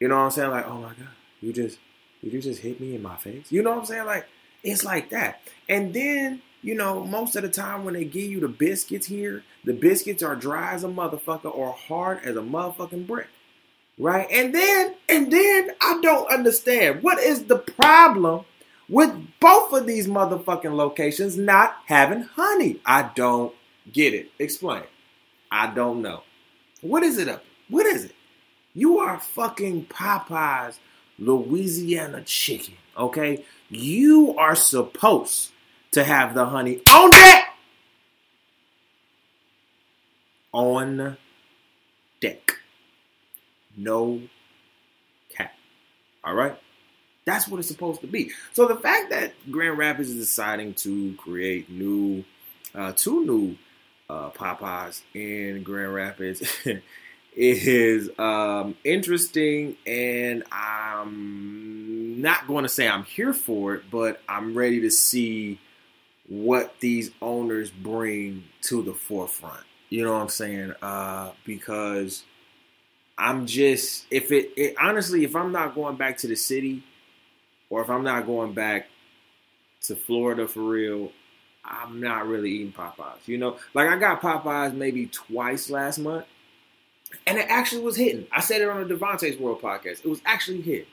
[0.00, 0.50] you know what I'm saying?
[0.50, 1.78] Like, oh my god, you just
[2.22, 3.52] you just hit me in my face.
[3.52, 4.06] You know what I'm saying?
[4.06, 4.26] Like,
[4.64, 5.42] it's like that.
[5.68, 9.44] And then you know, most of the time when they give you the biscuits here,
[9.64, 13.28] the biscuits are dry as a motherfucker or hard as a motherfucking brick.
[13.98, 14.26] Right?
[14.30, 17.02] And then, and then I don't understand.
[17.02, 18.46] What is the problem
[18.88, 22.80] with both of these motherfucking locations not having honey?
[22.86, 23.54] I don't
[23.92, 24.30] get it.
[24.38, 24.84] Explain.
[25.52, 26.22] I don't know.
[26.80, 27.44] What is it up?
[27.68, 28.14] What is it?
[28.72, 30.78] You are fucking Popeyes
[31.18, 33.44] Louisiana chicken, okay?
[33.68, 35.50] You are supposed
[35.94, 37.48] to have the honey on deck.
[40.52, 41.16] On
[42.20, 42.58] deck.
[43.76, 44.20] No
[45.30, 45.52] cap.
[46.22, 46.56] All right?
[47.24, 48.30] That's what it's supposed to be.
[48.52, 52.24] So the fact that Grand Rapids is deciding to create new,
[52.74, 53.56] uh, two new
[54.10, 56.42] uh, Popeyes in Grand Rapids
[57.36, 64.54] is um, interesting, and I'm not going to say I'm here for it, but I'm
[64.56, 65.58] ready to see
[66.28, 69.64] what these owners bring to the forefront.
[69.90, 70.74] You know what I'm saying?
[70.82, 72.24] Uh, because
[73.16, 76.82] I'm just if it, it honestly, if I'm not going back to the city,
[77.70, 78.88] or if I'm not going back
[79.82, 81.12] to Florida for real,
[81.64, 83.26] I'm not really eating Popeyes.
[83.26, 86.24] You know, like I got Popeyes maybe twice last month,
[87.26, 88.26] and it actually was hitting.
[88.32, 90.04] I said it on the DeVonta's World podcast.
[90.04, 90.86] It was actually hitting.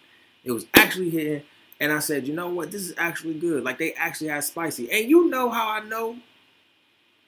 [0.44, 1.44] It was actually hitting.
[1.82, 2.70] And I said, you know what?
[2.72, 3.64] This is actually good.
[3.64, 4.90] Like they actually have spicy.
[4.92, 6.16] And you know how I know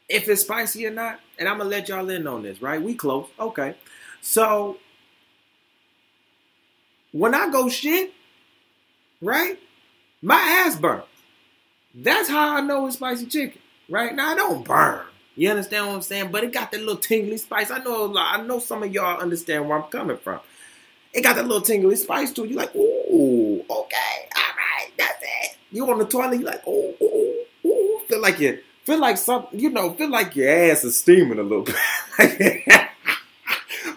[0.08, 1.20] if it's spicy or not?
[1.40, 2.80] And I'm gonna let y'all in on this, right?
[2.80, 3.28] We close.
[3.40, 3.76] Okay.
[4.22, 4.78] So
[7.14, 8.14] when I go shit,
[9.22, 9.60] right?
[10.22, 11.06] My ass burns.
[11.96, 14.14] That's how I know it's spicy chicken, right?
[14.14, 15.06] Now I don't burn.
[15.36, 16.32] You understand what I'm saying?
[16.32, 17.72] But it got that little tingly spice.
[17.72, 20.42] I know I know some of y'all understand where I'm coming from.
[21.14, 22.50] It got that little tingly spice to it.
[22.50, 25.58] You like, ooh, okay, all right, that's it.
[25.74, 28.00] You on the toilet, you like, oh, ooh, ooh.
[28.08, 31.44] Feel like you feel like something, you know, feel like your ass is steaming a
[31.44, 31.76] little bit.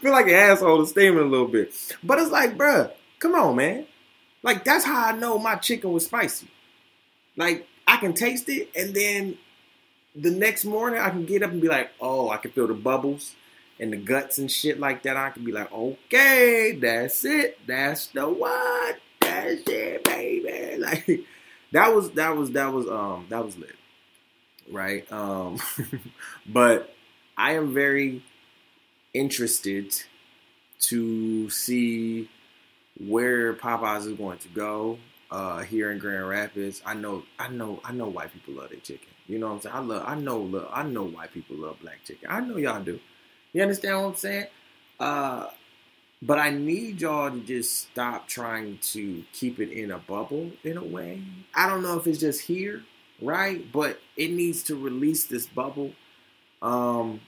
[0.01, 1.75] feel like your asshole is steaming a little bit.
[2.03, 3.87] But it's like, bruh, come on, man.
[4.43, 6.49] Like that's how I know my chicken was spicy.
[7.37, 9.37] Like I can taste it, and then
[10.15, 12.75] the next morning I can get up and be like, oh, I can feel the
[12.75, 13.35] bubbles
[13.79, 15.19] and the guts and shit like that.
[15.19, 20.62] I can be like, okay, that's it, that's the one, that's it, baby.
[20.87, 21.25] Like
[21.77, 23.77] that was that was that was um that was lit,
[24.73, 25.11] right?
[25.12, 25.61] Um,
[26.47, 26.95] but
[27.37, 28.23] I am very
[29.12, 29.95] interested
[30.81, 32.31] to see
[32.99, 34.99] where Popeyes is going to go
[35.31, 36.81] uh, here in Grand Rapids.
[36.87, 39.09] I know, I know, I know white people love their chicken.
[39.27, 39.75] You know what I'm saying?
[39.77, 42.29] I love, I know, love, I know white people love black chicken.
[42.31, 42.99] I know y'all do.
[43.53, 44.47] You understand what I'm saying?
[44.99, 45.49] Uh,
[46.23, 50.77] but I need y'all to just stop trying to keep it in a bubble in
[50.77, 51.23] a way.
[51.55, 52.83] I don't know if it's just here,
[53.21, 53.71] right?
[53.71, 55.93] But it needs to release this bubble.
[56.63, 57.21] Um,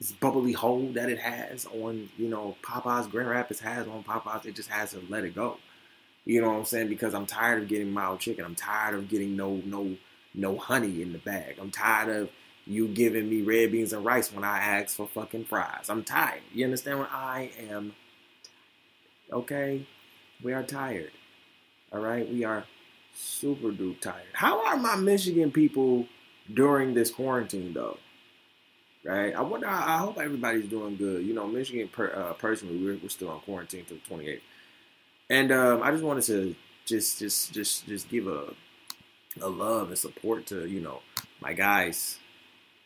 [0.00, 4.46] this bubbly hole that it has on, you know, Popeyes, Grand Rapids has on Popeyes.
[4.46, 5.58] It just has to let it go.
[6.24, 6.88] You know what I'm saying?
[6.88, 8.44] Because I'm tired of getting mild chicken.
[8.44, 9.96] I'm tired of getting no no
[10.34, 11.56] no honey in the bag.
[11.60, 12.30] I'm tired of
[12.70, 15.88] you giving me red beans and rice when I ask for fucking fries.
[15.88, 16.42] I'm tired.
[16.52, 17.94] You understand what I am?
[19.32, 19.86] Okay,
[20.42, 21.10] we are tired.
[21.92, 22.64] All right, we are
[23.14, 24.26] super duper tired.
[24.32, 26.06] How are my Michigan people
[26.52, 27.98] during this quarantine though?
[29.04, 29.34] right?
[29.34, 29.66] I wonder.
[29.66, 31.24] I hope everybody's doing good.
[31.24, 34.40] You know, Michigan per, uh, personally, we're, we're still on quarantine till the 28th,
[35.28, 36.54] and um, I just wanted to
[36.86, 38.54] just just just just give a
[39.40, 41.00] a love and support to you know
[41.40, 42.18] my guys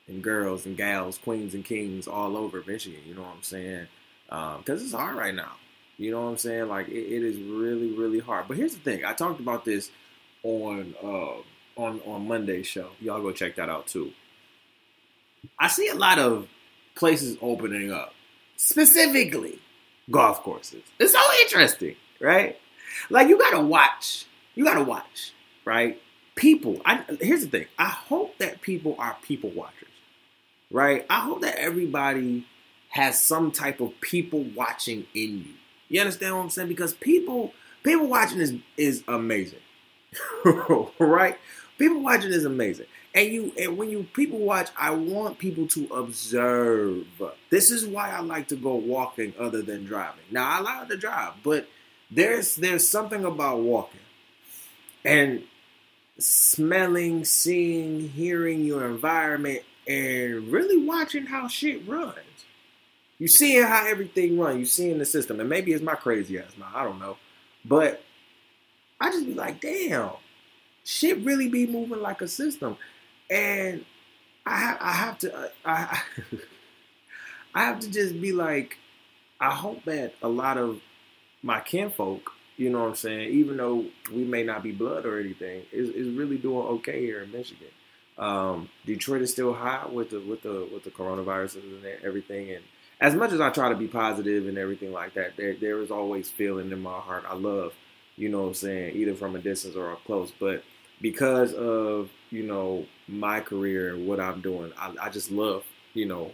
[0.08, 3.00] and girls and gals, queens and kings all over Michigan.
[3.06, 3.86] You know what I'm saying?
[4.26, 5.52] Because um, it's hard right now.
[5.96, 6.68] You know what I'm saying?
[6.68, 8.48] Like it, it is really really hard.
[8.48, 9.04] But here's the thing.
[9.04, 9.90] I talked about this
[10.42, 12.90] on uh, on on Monday's show.
[13.00, 14.12] Y'all go check that out too.
[15.58, 16.48] I see a lot of
[16.94, 18.14] places opening up,
[18.56, 19.58] specifically
[20.10, 20.82] golf courses.
[20.98, 22.58] It's so interesting, right?
[23.10, 24.26] Like you gotta watch.
[24.54, 25.32] You gotta watch,
[25.64, 26.00] right?
[26.34, 26.80] People.
[26.84, 27.66] I, here's the thing.
[27.78, 29.88] I hope that people are people watchers,
[30.74, 31.06] right?
[31.08, 32.44] I hope that everybody
[32.90, 35.54] has some type of people watching in you.
[35.88, 36.68] You understand what I'm saying?
[36.68, 39.60] Because people, people watching is is amazing,
[40.98, 41.38] right?
[41.78, 42.86] People watching is amazing.
[43.14, 47.06] And you and when you people watch, I want people to observe.
[47.50, 50.24] This is why I like to go walking other than driving.
[50.32, 51.68] Now I like to drive, but
[52.10, 54.00] there's there's something about walking
[55.04, 55.44] and
[56.18, 62.18] smelling, seeing, hearing your environment and really watching how shit runs.
[63.18, 64.58] You seeing how everything runs.
[64.58, 66.70] You seeing the system, and maybe it's my crazy ass now.
[66.74, 67.16] I don't know,
[67.64, 68.02] but
[69.00, 70.10] I just be like, damn,
[70.84, 72.76] shit really be moving like a system
[73.30, 73.84] and
[74.46, 76.02] I I have to uh, I
[77.54, 78.78] I have to just be like
[79.40, 80.80] I hope that a lot of
[81.42, 85.18] my kinfolk, you know what I'm saying, even though we may not be blood or
[85.20, 87.68] anything, is, is really doing okay here in Michigan.
[88.16, 92.64] Um, Detroit is still hot with the with the with the coronavirus and everything, and
[93.00, 95.90] as much as I try to be positive and everything like that, there there is
[95.90, 97.24] always feeling in my heart.
[97.28, 97.74] I love,
[98.16, 100.62] you know what I'm saying, either from a distance or up close, but
[101.00, 106.06] because of you know my career and what I'm doing, I, I just love you
[106.06, 106.32] know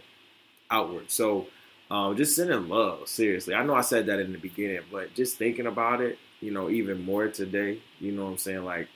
[0.69, 1.09] outward.
[1.09, 1.47] So
[1.89, 3.53] um, just sending love, seriously.
[3.53, 6.69] I know I said that in the beginning, but just thinking about it, you know,
[6.69, 7.79] even more today.
[7.99, 8.63] You know what I'm saying?
[8.63, 8.87] Like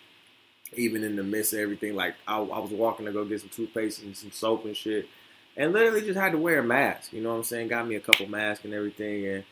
[0.78, 3.50] even in the midst of everything, like I, I was walking to go get some
[3.50, 5.08] toothpaste and some soap and shit,
[5.58, 7.14] and literally just had to wear a mask.
[7.14, 7.68] You know what I'm saying?
[7.68, 9.44] Got me a couple masks and everything, and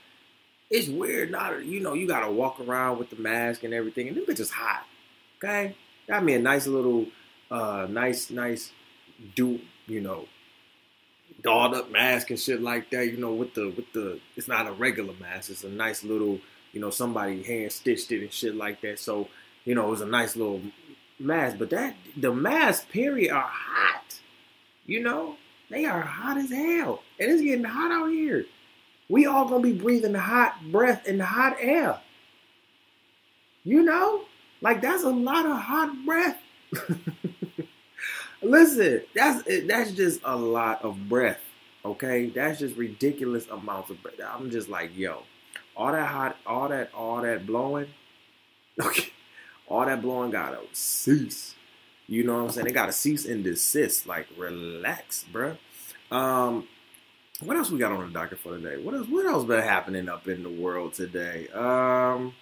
[0.69, 1.31] it's weird.
[1.31, 4.51] Not you know you gotta walk around with the mask and everything, and them bitches
[4.51, 4.85] hot.
[5.37, 5.75] Okay,
[6.07, 7.07] got me a nice little,
[7.51, 8.71] uh, nice, nice,
[9.35, 10.25] do you know,
[11.41, 13.07] dolled up mask and shit like that.
[13.07, 15.49] You know, with the with the, it's not a regular mask.
[15.49, 16.39] It's a nice little,
[16.71, 18.99] you know, somebody hand stitched it and shit like that.
[18.99, 19.27] So,
[19.65, 20.61] you know, it was a nice little
[21.23, 24.19] masks, but that the masks period are hot.
[24.85, 25.37] You know,
[25.69, 28.45] they are hot as hell, and it's getting hot out here.
[29.09, 31.99] We all gonna be breathing hot breath in the hot air.
[33.63, 34.25] You know,
[34.61, 36.39] like that's a lot of hot breath.
[38.41, 41.39] Listen, that's that's just a lot of breath.
[41.85, 44.15] Okay, that's just ridiculous amounts of breath.
[44.25, 45.23] I'm just like, yo,
[45.75, 47.87] all that hot, all that, all that blowing.
[48.83, 49.12] Okay,
[49.73, 51.55] all that blowing gotta cease.
[52.07, 52.67] You know what I'm saying?
[52.67, 54.05] They gotta cease and desist.
[54.05, 55.57] Like, relax, bruh.
[56.11, 56.67] Um,
[57.41, 58.81] what else we got on the docket for today?
[58.81, 59.07] What else?
[59.07, 61.47] What else been happening up in the world today?
[61.49, 62.33] Um,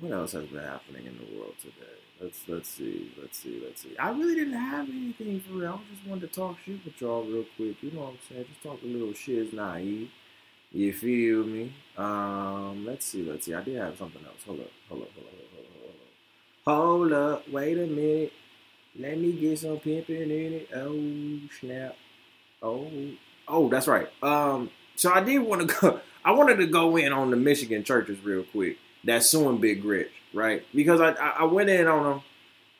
[0.00, 1.74] what else has been happening in the world today?
[2.20, 3.96] Let's let's see, let's see, let's see.
[3.98, 5.80] I really didn't have anything for real.
[5.84, 7.82] I just wanted to talk shit with y'all real quick.
[7.82, 8.46] You know what I'm saying?
[8.48, 10.10] Just talk a little shit is naive.
[10.72, 11.74] You feel me?
[11.96, 13.54] Um, let's see, let's see.
[13.54, 14.42] I did have something else.
[14.46, 15.47] Hold up, hold up, hold up, hold up.
[16.68, 18.30] Hold up, wait a minute.
[18.98, 20.68] Let me get some pimping in it.
[20.76, 21.96] Oh snap.
[22.62, 22.90] Oh,
[23.48, 24.06] oh, that's right.
[24.22, 26.00] Um, so I did want to go.
[26.22, 28.76] I wanted to go in on the Michigan churches real quick.
[29.02, 30.62] That's suing Big Gretch, right?
[30.74, 32.22] Because I I went in on them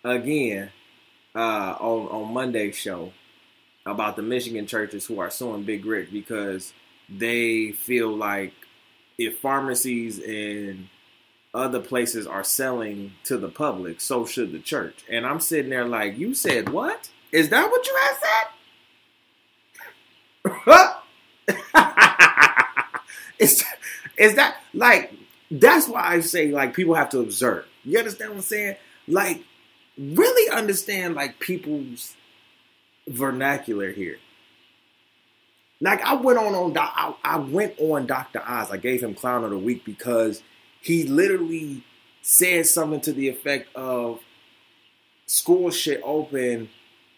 [0.04, 0.70] again
[1.34, 3.14] uh, on on Monday's show
[3.86, 6.74] about the Michigan churches who are suing Big Gretch because
[7.08, 8.52] they feel like
[9.16, 10.90] if pharmacies and
[11.54, 15.04] other places are selling to the public, so should the church.
[15.08, 17.10] And I'm sitting there like, you said what?
[17.32, 18.48] Is that what you had said?
[23.38, 23.64] is,
[24.16, 25.12] is that like
[25.50, 27.66] that's why I say like people have to observe.
[27.84, 28.76] You understand what I'm saying?
[29.06, 29.42] Like
[29.98, 32.14] really understand like people's
[33.06, 34.18] vernacular here.
[35.80, 38.42] Like I went on on I, I went on Dr.
[38.46, 38.70] Oz.
[38.70, 40.42] I gave him clown of the week because
[40.80, 41.82] he literally
[42.22, 44.20] said something to the effect of
[45.26, 46.68] school should open,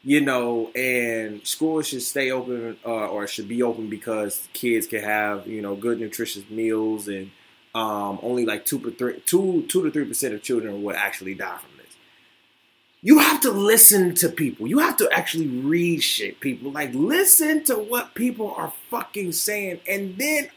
[0.02, 5.02] you know, and schools should stay open uh, or should be open because kids can
[5.02, 7.30] have you know good nutritious meals and
[7.74, 11.58] um, only like two, three, two, two to three percent of children would actually die
[11.58, 11.96] from this.
[13.02, 14.66] You have to listen to people.
[14.66, 16.72] You have to actually read shit, people.
[16.72, 20.50] Like listen to what people are fucking saying, and then.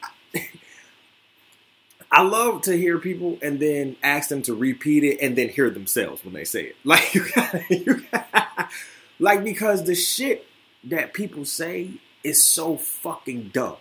[2.14, 5.72] I love to hear people and then ask them to repeat it and then hear
[5.72, 6.76] themselves when they say it.
[6.86, 8.70] Like you gotta, you gotta,
[9.18, 10.46] like because the shit
[10.84, 11.90] that people say
[12.24, 13.78] is so fucking dumb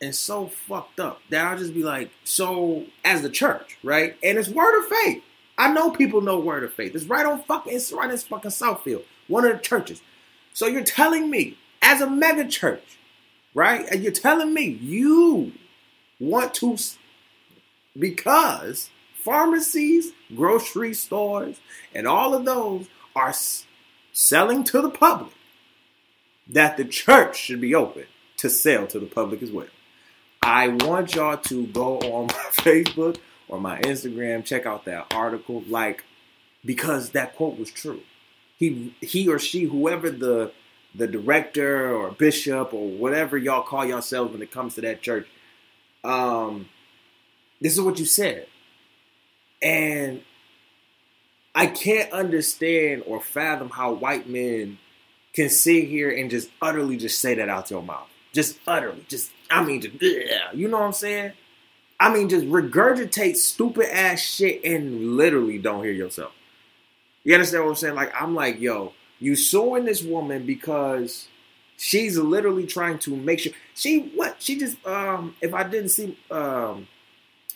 [0.00, 4.16] and so fucked up that I'll just be like, so as the church, right?
[4.22, 5.22] And it's word of faith.
[5.58, 6.94] I know people know word of faith.
[6.94, 10.00] It's right on fucking it's right in fucking Southfield, one of the churches.
[10.54, 12.96] So you're telling me, as a mega church,
[13.52, 13.86] right?
[13.90, 15.52] And you're telling me you
[16.18, 16.78] want to
[17.98, 21.60] because pharmacies, grocery stores,
[21.94, 23.34] and all of those are
[24.12, 25.32] selling to the public
[26.46, 28.04] that the church should be open
[28.36, 29.66] to sell to the public as well.
[30.42, 33.16] I want y'all to go on my Facebook
[33.48, 36.04] or my Instagram, check out that article, like
[36.64, 38.00] because that quote was true.
[38.58, 40.52] He he or she, whoever the
[40.94, 45.26] the director or bishop or whatever y'all call yourselves when it comes to that church,
[46.04, 46.68] um,
[47.64, 48.46] this is what you said.
[49.62, 50.20] And
[51.54, 54.76] I can't understand or fathom how white men
[55.32, 58.06] can sit here and just utterly just say that out your mouth.
[58.34, 61.32] Just utterly, just I mean, just you know what I'm saying?
[61.98, 66.32] I mean, just regurgitate stupid ass shit and literally don't hear yourself.
[67.22, 67.94] You understand what I'm saying?
[67.94, 71.28] Like I'm like, yo, you suing this woman because
[71.78, 76.18] she's literally trying to make sure she what she just um if I didn't see
[76.30, 76.88] um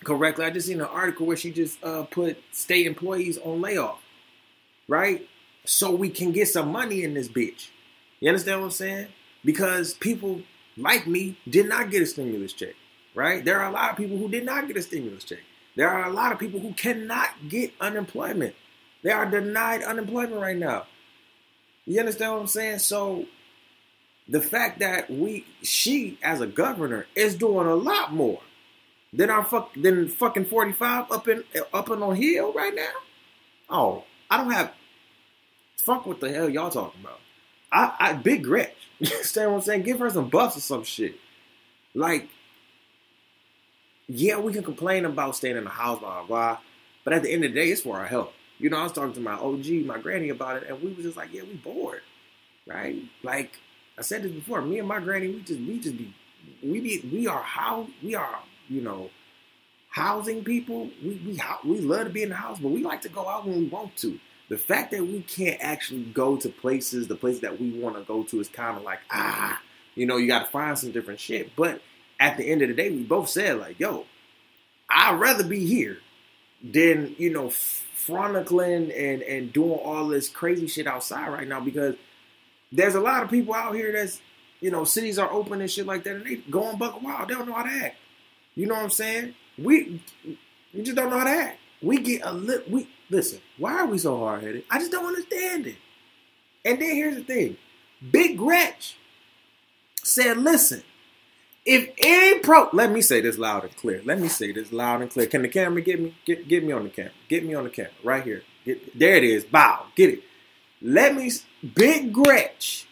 [0.04, 0.44] correctly.
[0.44, 4.00] I just seen an article where she just uh, put state employees on layoff,
[4.86, 5.26] right?
[5.64, 7.68] So we can get some money in this bitch.
[8.20, 9.08] You understand what I'm saying?
[9.44, 10.42] Because people
[10.76, 12.74] like me did not get a stimulus check,
[13.14, 13.44] right?
[13.44, 15.40] There are a lot of people who did not get a stimulus check.
[15.76, 18.54] There are a lot of people who cannot get unemployment.
[19.02, 20.86] They are denied unemployment right now.
[21.86, 22.80] You understand what I'm saying?
[22.80, 23.26] So
[24.28, 28.40] the fact that we she as a governor is doing a lot more
[29.12, 32.92] then our fuck then fucking 45 up in up in on hill right now.
[33.70, 34.72] Oh, I don't have
[35.76, 37.20] fuck what the hell y'all talking about.
[37.72, 38.74] I, I big Gretch.
[39.00, 39.82] You understand what I'm saying?
[39.82, 41.14] Give her some buffs or some shit.
[41.94, 42.28] Like,
[44.08, 46.58] yeah, we can complain about staying in the house, blah, blah, blah.
[47.04, 48.32] But at the end of the day, it's for our health.
[48.58, 51.04] You know, I was talking to my OG, my granny about it, and we was
[51.04, 52.00] just like, yeah, we bored.
[52.66, 52.96] Right?
[53.22, 53.52] Like
[53.96, 56.12] I said this before, me and my granny, we just we just be
[56.62, 59.10] we be we are how we are you know,
[59.90, 60.90] housing people.
[61.02, 63.46] We we we love to be in the house, but we like to go out
[63.46, 64.18] when we want to.
[64.48, 68.02] The fact that we can't actually go to places, the places that we want to
[68.02, 69.60] go to, is kind of like ah,
[69.94, 71.54] you know, you got to find some different shit.
[71.56, 71.82] But
[72.20, 74.06] at the end of the day, we both said like, yo,
[74.88, 75.98] I'd rather be here
[76.62, 81.94] than you know fronicling and and doing all this crazy shit outside right now because
[82.72, 84.20] there's a lot of people out here that's
[84.60, 87.28] you know cities are open and shit like that and they going buck wild.
[87.28, 87.96] They don't know how to act.
[88.58, 89.34] You know what I'm saying?
[89.56, 90.02] We
[90.74, 91.60] we just don't know how to act.
[91.80, 92.64] We get a little.
[92.68, 93.38] We listen.
[93.56, 94.64] Why are we so hard headed?
[94.68, 95.76] I just don't understand it.
[96.64, 97.56] And then here's the thing:
[98.10, 98.96] Big Gretch
[100.02, 100.82] said, "Listen,
[101.64, 104.02] if any pro, let me say this loud and clear.
[104.04, 105.28] Let me say this loud and clear.
[105.28, 106.16] Can the camera get me?
[106.26, 107.12] Get get me on the camera.
[107.28, 108.42] Get me on the camera right here.
[108.64, 109.44] Get, there it is.
[109.44, 109.86] Bow.
[109.94, 110.22] Get it.
[110.82, 111.30] Let me.
[111.76, 112.88] Big Gretch,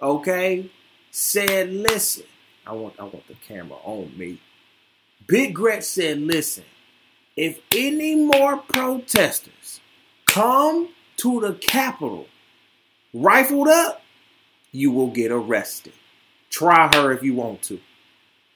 [0.00, 0.70] okay,
[1.10, 2.22] said, "Listen,
[2.64, 4.38] I want I want the camera on me."
[5.28, 6.64] Big Gretch said, "Listen."
[7.38, 9.80] if any more protesters
[10.24, 12.26] come to the Capitol
[13.14, 14.02] rifled up,
[14.72, 15.92] you will get arrested.
[16.50, 17.78] Try her if you want to.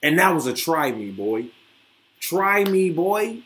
[0.03, 1.47] And that was a try me, boy.
[2.19, 3.43] Try me, boy.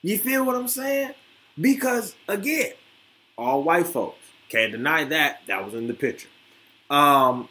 [0.00, 1.14] You feel what I'm saying?
[1.60, 2.72] Because, again,
[3.36, 4.18] all white folks.
[4.48, 5.40] Can't deny that.
[5.48, 6.28] That was in the picture.
[6.88, 7.48] Um,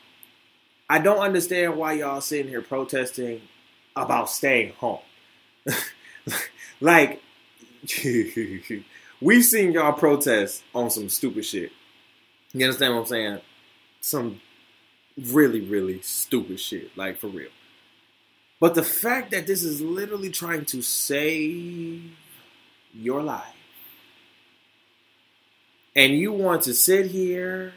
[0.89, 3.41] I don't understand why y'all sitting here protesting
[3.95, 4.99] about staying home.
[6.81, 7.21] Like,
[9.21, 11.71] we've seen y'all protest on some stupid shit.
[12.53, 13.41] You understand what I'm saying?
[14.01, 14.41] Some
[15.15, 16.97] really, really stupid shit.
[16.97, 17.51] Like, for real.
[18.59, 22.11] But the fact that this is literally trying to save
[22.93, 23.55] your life,
[25.95, 27.73] and you want to sit here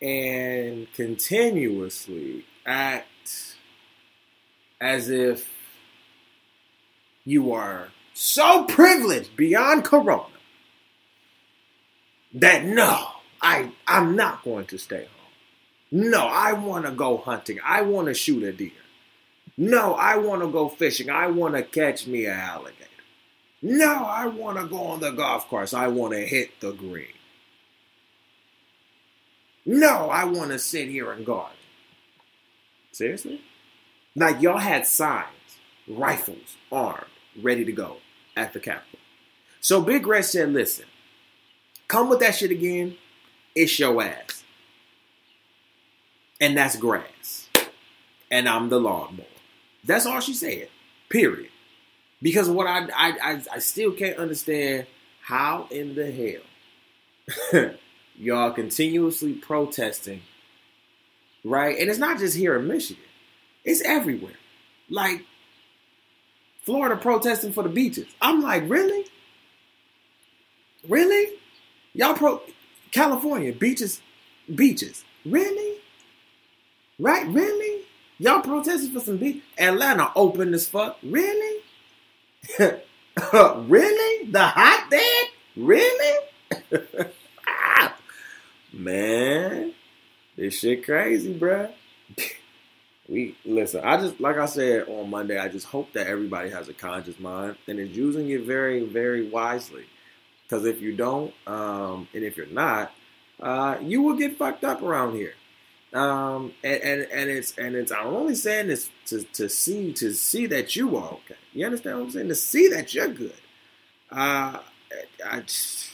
[0.00, 3.06] and continuously act
[4.80, 5.48] as if
[7.24, 10.26] you are so privileged beyond corona
[12.34, 13.06] that no,
[13.40, 16.10] I I'm not going to stay home.
[16.10, 17.58] No, I want to go hunting.
[17.64, 18.72] I want to shoot a deer.
[19.56, 21.10] No, I want to go fishing.
[21.10, 22.84] I want to catch me an alligator.
[23.62, 25.72] No, I want to go on the golf course.
[25.72, 27.06] I want to hit the green.
[29.64, 31.52] No, I want to sit here and guard.
[32.92, 33.40] Seriously?
[34.16, 35.58] Like y'all had signs,
[35.88, 37.06] rifles, armed
[37.40, 37.96] ready to go
[38.36, 38.98] at the Capitol.
[39.60, 40.86] So Big Red said, listen,
[41.88, 42.96] come with that shit again,
[43.54, 44.44] it's your ass.
[46.40, 47.48] And that's grass.
[48.30, 49.26] And I'm the lawnmower.
[49.84, 50.68] That's all she said.
[51.08, 51.50] Period.
[52.20, 54.86] Because what I I, I, I still can't understand
[55.20, 56.10] how in the
[57.52, 57.70] hell
[58.16, 60.22] y'all continuously protesting,
[61.44, 61.78] right?
[61.78, 63.04] And it's not just here in Michigan,
[63.64, 64.34] it's everywhere.
[64.90, 65.24] Like
[66.62, 68.06] Florida protesting for the beaches.
[68.20, 69.06] I'm like, really?
[70.88, 71.32] Really?
[71.94, 72.42] Y'all pro
[72.90, 74.00] California beaches,
[74.54, 75.04] beaches.
[75.24, 75.78] Really?
[76.98, 77.26] Right?
[77.26, 77.82] Really?
[78.18, 79.42] Y'all protesting for some beach?
[79.58, 80.98] Atlanta open as fuck.
[81.02, 81.62] Really?
[82.58, 84.30] really?
[84.30, 85.26] The hot dad?
[85.56, 86.18] Really?
[87.46, 87.94] Ah,
[88.72, 89.72] man,
[90.36, 91.70] this shit crazy, bruh
[93.08, 93.82] we listen.
[93.84, 95.38] I just like I said on Monday.
[95.38, 99.28] I just hope that everybody has a conscious mind and is using it very, very
[99.28, 99.84] wisely.
[100.42, 102.92] Because if you don't, um, and if you're not,
[103.40, 105.34] uh, you will get fucked up around here.
[105.92, 107.92] Um, and, and and it's and it's.
[107.92, 111.36] I'm only saying this to to see to see that you are okay.
[111.52, 112.28] You understand what I'm saying?
[112.28, 113.34] To see that you're good.
[114.10, 114.58] Uh,
[115.26, 115.90] I, just,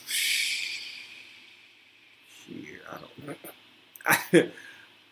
[2.91, 3.29] I don't
[4.33, 4.43] know.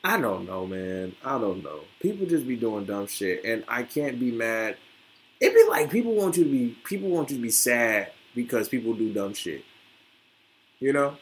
[0.09, 1.15] I, don't know, man.
[1.23, 1.81] I don't know.
[2.01, 4.77] People just be doing dumb shit, and I can't be mad.
[5.41, 8.69] It'd be like people want you to be people want you to be sad because
[8.69, 9.65] people do dumb shit.
[10.81, 11.17] You know,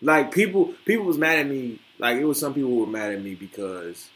[0.00, 1.80] like people people was mad at me.
[1.98, 4.08] Like it was some people were mad at me because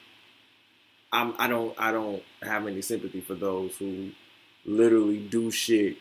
[1.12, 4.10] I'm I don't I don't have any sympathy for those who
[4.64, 5.98] literally do shit.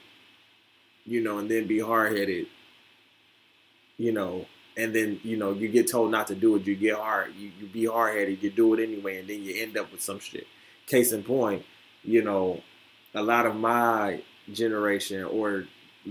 [1.05, 2.47] You know, and then be hard headed.
[3.97, 4.45] You know,
[4.77, 7.51] and then you know you get told not to do it, you get hard, you,
[7.59, 10.19] you be hard headed, you do it anyway, and then you end up with some
[10.19, 10.47] shit.
[10.87, 11.63] Case in point,
[12.03, 12.61] you know,
[13.13, 14.21] a lot of my
[14.51, 15.65] generation or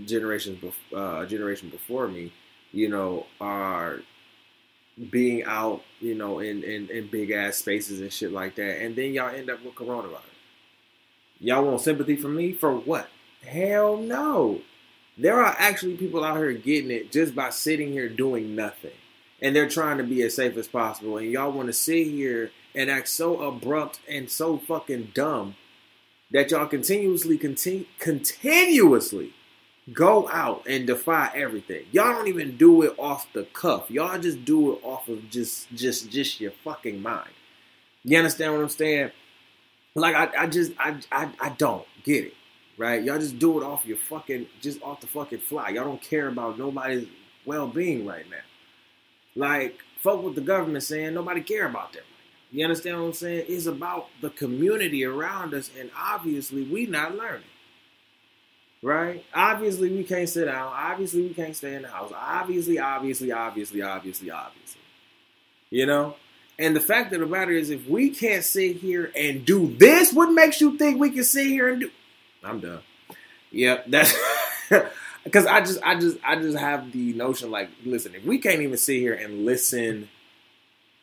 [0.06, 2.32] generations bef- uh, generation before me,
[2.72, 4.00] you know, are
[5.10, 8.96] being out, you know, in, in, in big ass spaces and shit like that, and
[8.96, 10.20] then y'all end up with coronavirus.
[11.40, 13.08] Y'all want sympathy from me for what?
[13.44, 14.60] Hell no
[15.18, 18.92] there are actually people out here getting it just by sitting here doing nothing.
[19.40, 21.16] And they're trying to be as safe as possible.
[21.16, 25.56] And y'all want to sit here and act so abrupt and so fucking dumb
[26.30, 29.32] that y'all continuously, continu- continuously
[29.92, 31.84] go out and defy everything.
[31.90, 33.90] Y'all don't even do it off the cuff.
[33.90, 37.30] Y'all just do it off of just just just your fucking mind.
[38.04, 39.10] You understand what I'm saying?
[39.94, 42.34] Like I, I just I, I I don't get it.
[42.82, 43.04] Right?
[43.04, 45.68] Y'all just do it off your fucking just off the fucking fly.
[45.68, 47.06] Y'all don't care about nobody's
[47.46, 48.36] well being right now.
[49.36, 52.02] Like fuck with the government saying nobody care about them.
[52.50, 53.46] You understand what I'm saying?
[53.48, 57.44] It's about the community around us, and obviously we not learning
[58.82, 59.24] right?
[59.32, 60.72] Obviously, we can't sit down.
[60.74, 62.12] Obviously, we can't stay in the house.
[62.14, 64.80] Obviously, obviously, obviously, obviously, obviously.
[65.70, 66.16] You know?
[66.58, 70.12] And the fact of the matter is, if we can't sit here and do this,
[70.12, 71.90] what makes you think we can sit here and do?
[72.45, 72.80] I'm done.
[73.51, 74.14] Yep, that's
[75.24, 78.62] because I just, I just, I just have the notion like, listen, if we can't
[78.62, 80.09] even sit here and listen,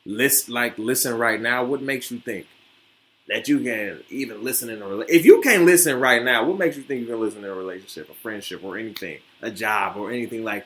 [0.06, 2.48] list like listen right now, what makes you think
[3.30, 5.20] that you can even listen in a relationship.
[5.20, 7.54] If you can't listen right now, what makes you think you can listen in a
[7.54, 10.66] relationship, a friendship, or anything, a job, or anything like?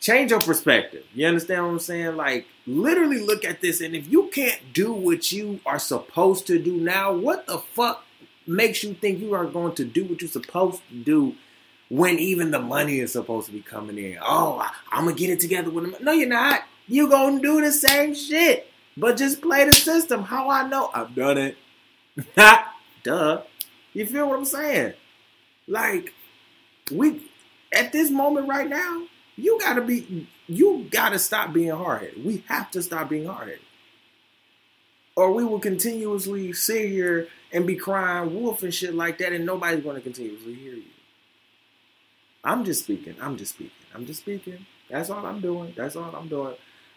[0.00, 1.04] Change your perspective.
[1.14, 2.16] You understand what I'm saying?
[2.16, 6.58] Like, literally look at this, and if you can't do what you are supposed to
[6.62, 8.04] do now, what the fuck
[8.46, 11.34] makes you think you are going to do what you're supposed to do
[11.88, 14.18] when even the money is supposed to be coming in?
[14.22, 14.58] Oh,
[14.90, 16.04] I, am gonna get it together with them.
[16.04, 16.62] No, you're not.
[16.86, 20.24] You gonna do the same shit, but just play the system.
[20.24, 20.90] How I know?
[20.92, 21.56] I've done it.
[23.02, 23.42] Duh.
[23.92, 24.94] You feel what I'm saying?
[25.68, 26.12] Like,
[26.90, 27.22] we
[27.72, 32.24] at this moment right now, you gotta be you gotta stop being hard headed.
[32.24, 33.60] We have to stop being hard headed.
[35.16, 39.46] Or we will continuously sit here and be crying wolf and shit like that, and
[39.46, 40.82] nobody's gonna continuously hear you.
[42.42, 43.14] I'm just speaking.
[43.22, 43.72] I'm just speaking.
[43.94, 44.66] I'm just speaking.
[44.90, 45.72] That's all I'm doing.
[45.74, 46.54] That's all I'm doing.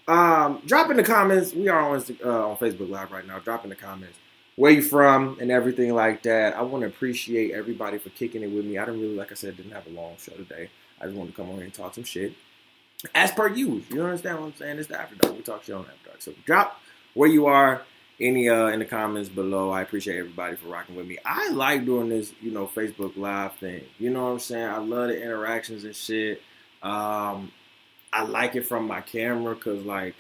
[0.08, 1.54] Um, drop in the comments.
[1.54, 3.40] We are on uh, on Facebook Live right now.
[3.40, 4.18] Drop in the comments
[4.56, 6.56] where you from and everything like that.
[6.56, 8.78] I want to appreciate everybody for kicking it with me.
[8.78, 10.70] I didn't really, like I said, didn't have a long show today.
[11.00, 12.34] I just wanted to come on here and talk some shit.
[13.14, 14.80] As per you, you understand what I'm saying?
[14.80, 15.36] It's the After Dark.
[15.36, 16.22] We talk shit on After Dark.
[16.22, 16.82] So drop
[17.14, 17.84] where you are
[18.20, 19.70] any uh in the comments below.
[19.70, 21.18] I appreciate everybody for rocking with me.
[21.26, 23.84] I like doing this, you know, Facebook Live thing.
[24.00, 24.66] You know what I'm saying?
[24.68, 26.42] I love the interactions and shit.
[26.82, 27.52] Um,
[28.14, 30.16] I like it from my camera because like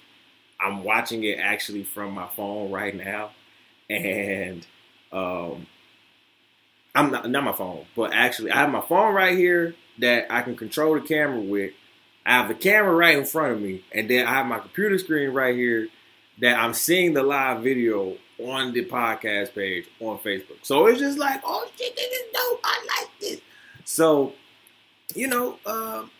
[0.59, 3.31] I'm watching it actually from my phone right now
[3.89, 4.65] and
[5.11, 5.67] um,
[6.95, 10.41] I'm not not my phone, but actually I have my phone right here that I
[10.41, 11.73] can control the camera with.
[12.25, 14.97] I have the camera right in front of me, and then I have my computer
[14.97, 15.87] screen right here
[16.39, 20.59] that I'm seeing the live video on the podcast page on Facebook.
[20.63, 22.59] So it's just like, oh shit, this is dope.
[22.63, 23.41] I like this.
[23.85, 24.33] So,
[25.15, 26.11] you know, um,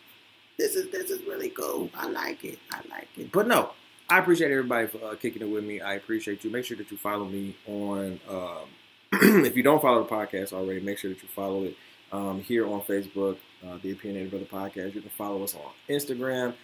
[0.58, 1.90] this is this is really cool.
[1.94, 2.58] I like it.
[2.72, 3.30] I like it.
[3.30, 3.70] But no,
[4.08, 5.80] I appreciate everybody for uh, kicking it with me.
[5.80, 6.50] I appreciate you.
[6.50, 8.20] Make sure that you follow me on.
[8.28, 8.68] Um,
[9.44, 11.76] if you don't follow the podcast already, make sure that you follow it
[12.12, 14.94] um, here on Facebook, uh, the Opinionated Bruhtha Podcast.
[14.94, 16.54] You can follow us on Instagram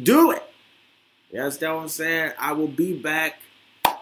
[0.04, 0.44] Do it.
[1.32, 2.32] You understand what I'm saying?
[2.38, 3.40] I will be back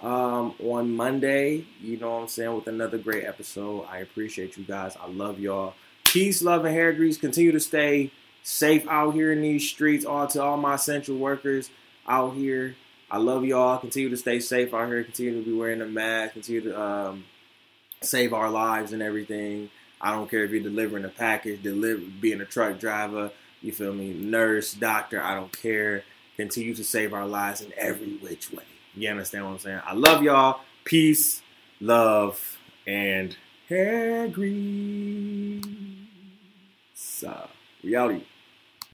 [0.02, 1.66] um, on Monday.
[1.80, 3.86] You know what I'm saying with another great episode.
[3.90, 4.98] I appreciate you guys.
[5.00, 5.76] I love y'all.
[6.06, 7.18] Peace, love, and hair grease.
[7.18, 8.12] Continue to stay
[8.42, 10.06] safe out here in these streets.
[10.06, 11.70] All to all my essential workers
[12.08, 12.76] out here.
[13.12, 13.78] I love y'all.
[13.78, 15.04] Continue to stay safe out here.
[15.04, 16.34] Continue to be wearing a mask.
[16.34, 17.26] Continue to um,
[18.02, 19.70] save our lives and everything.
[20.02, 23.30] I don't care if you're delivering a package, deliver, being a truck driver.
[23.62, 24.14] You feel me?
[24.14, 25.22] Nurse, doctor.
[25.22, 26.04] I don't care.
[26.40, 28.64] Continue to save our lives in every which way.
[28.96, 29.82] You understand what I'm saying?
[29.86, 30.62] I love y'all.
[30.86, 31.42] Peace,
[31.82, 33.36] love, and
[33.68, 35.66] hair grease.
[37.28, 37.48] Uh,
[37.84, 38.24] reality.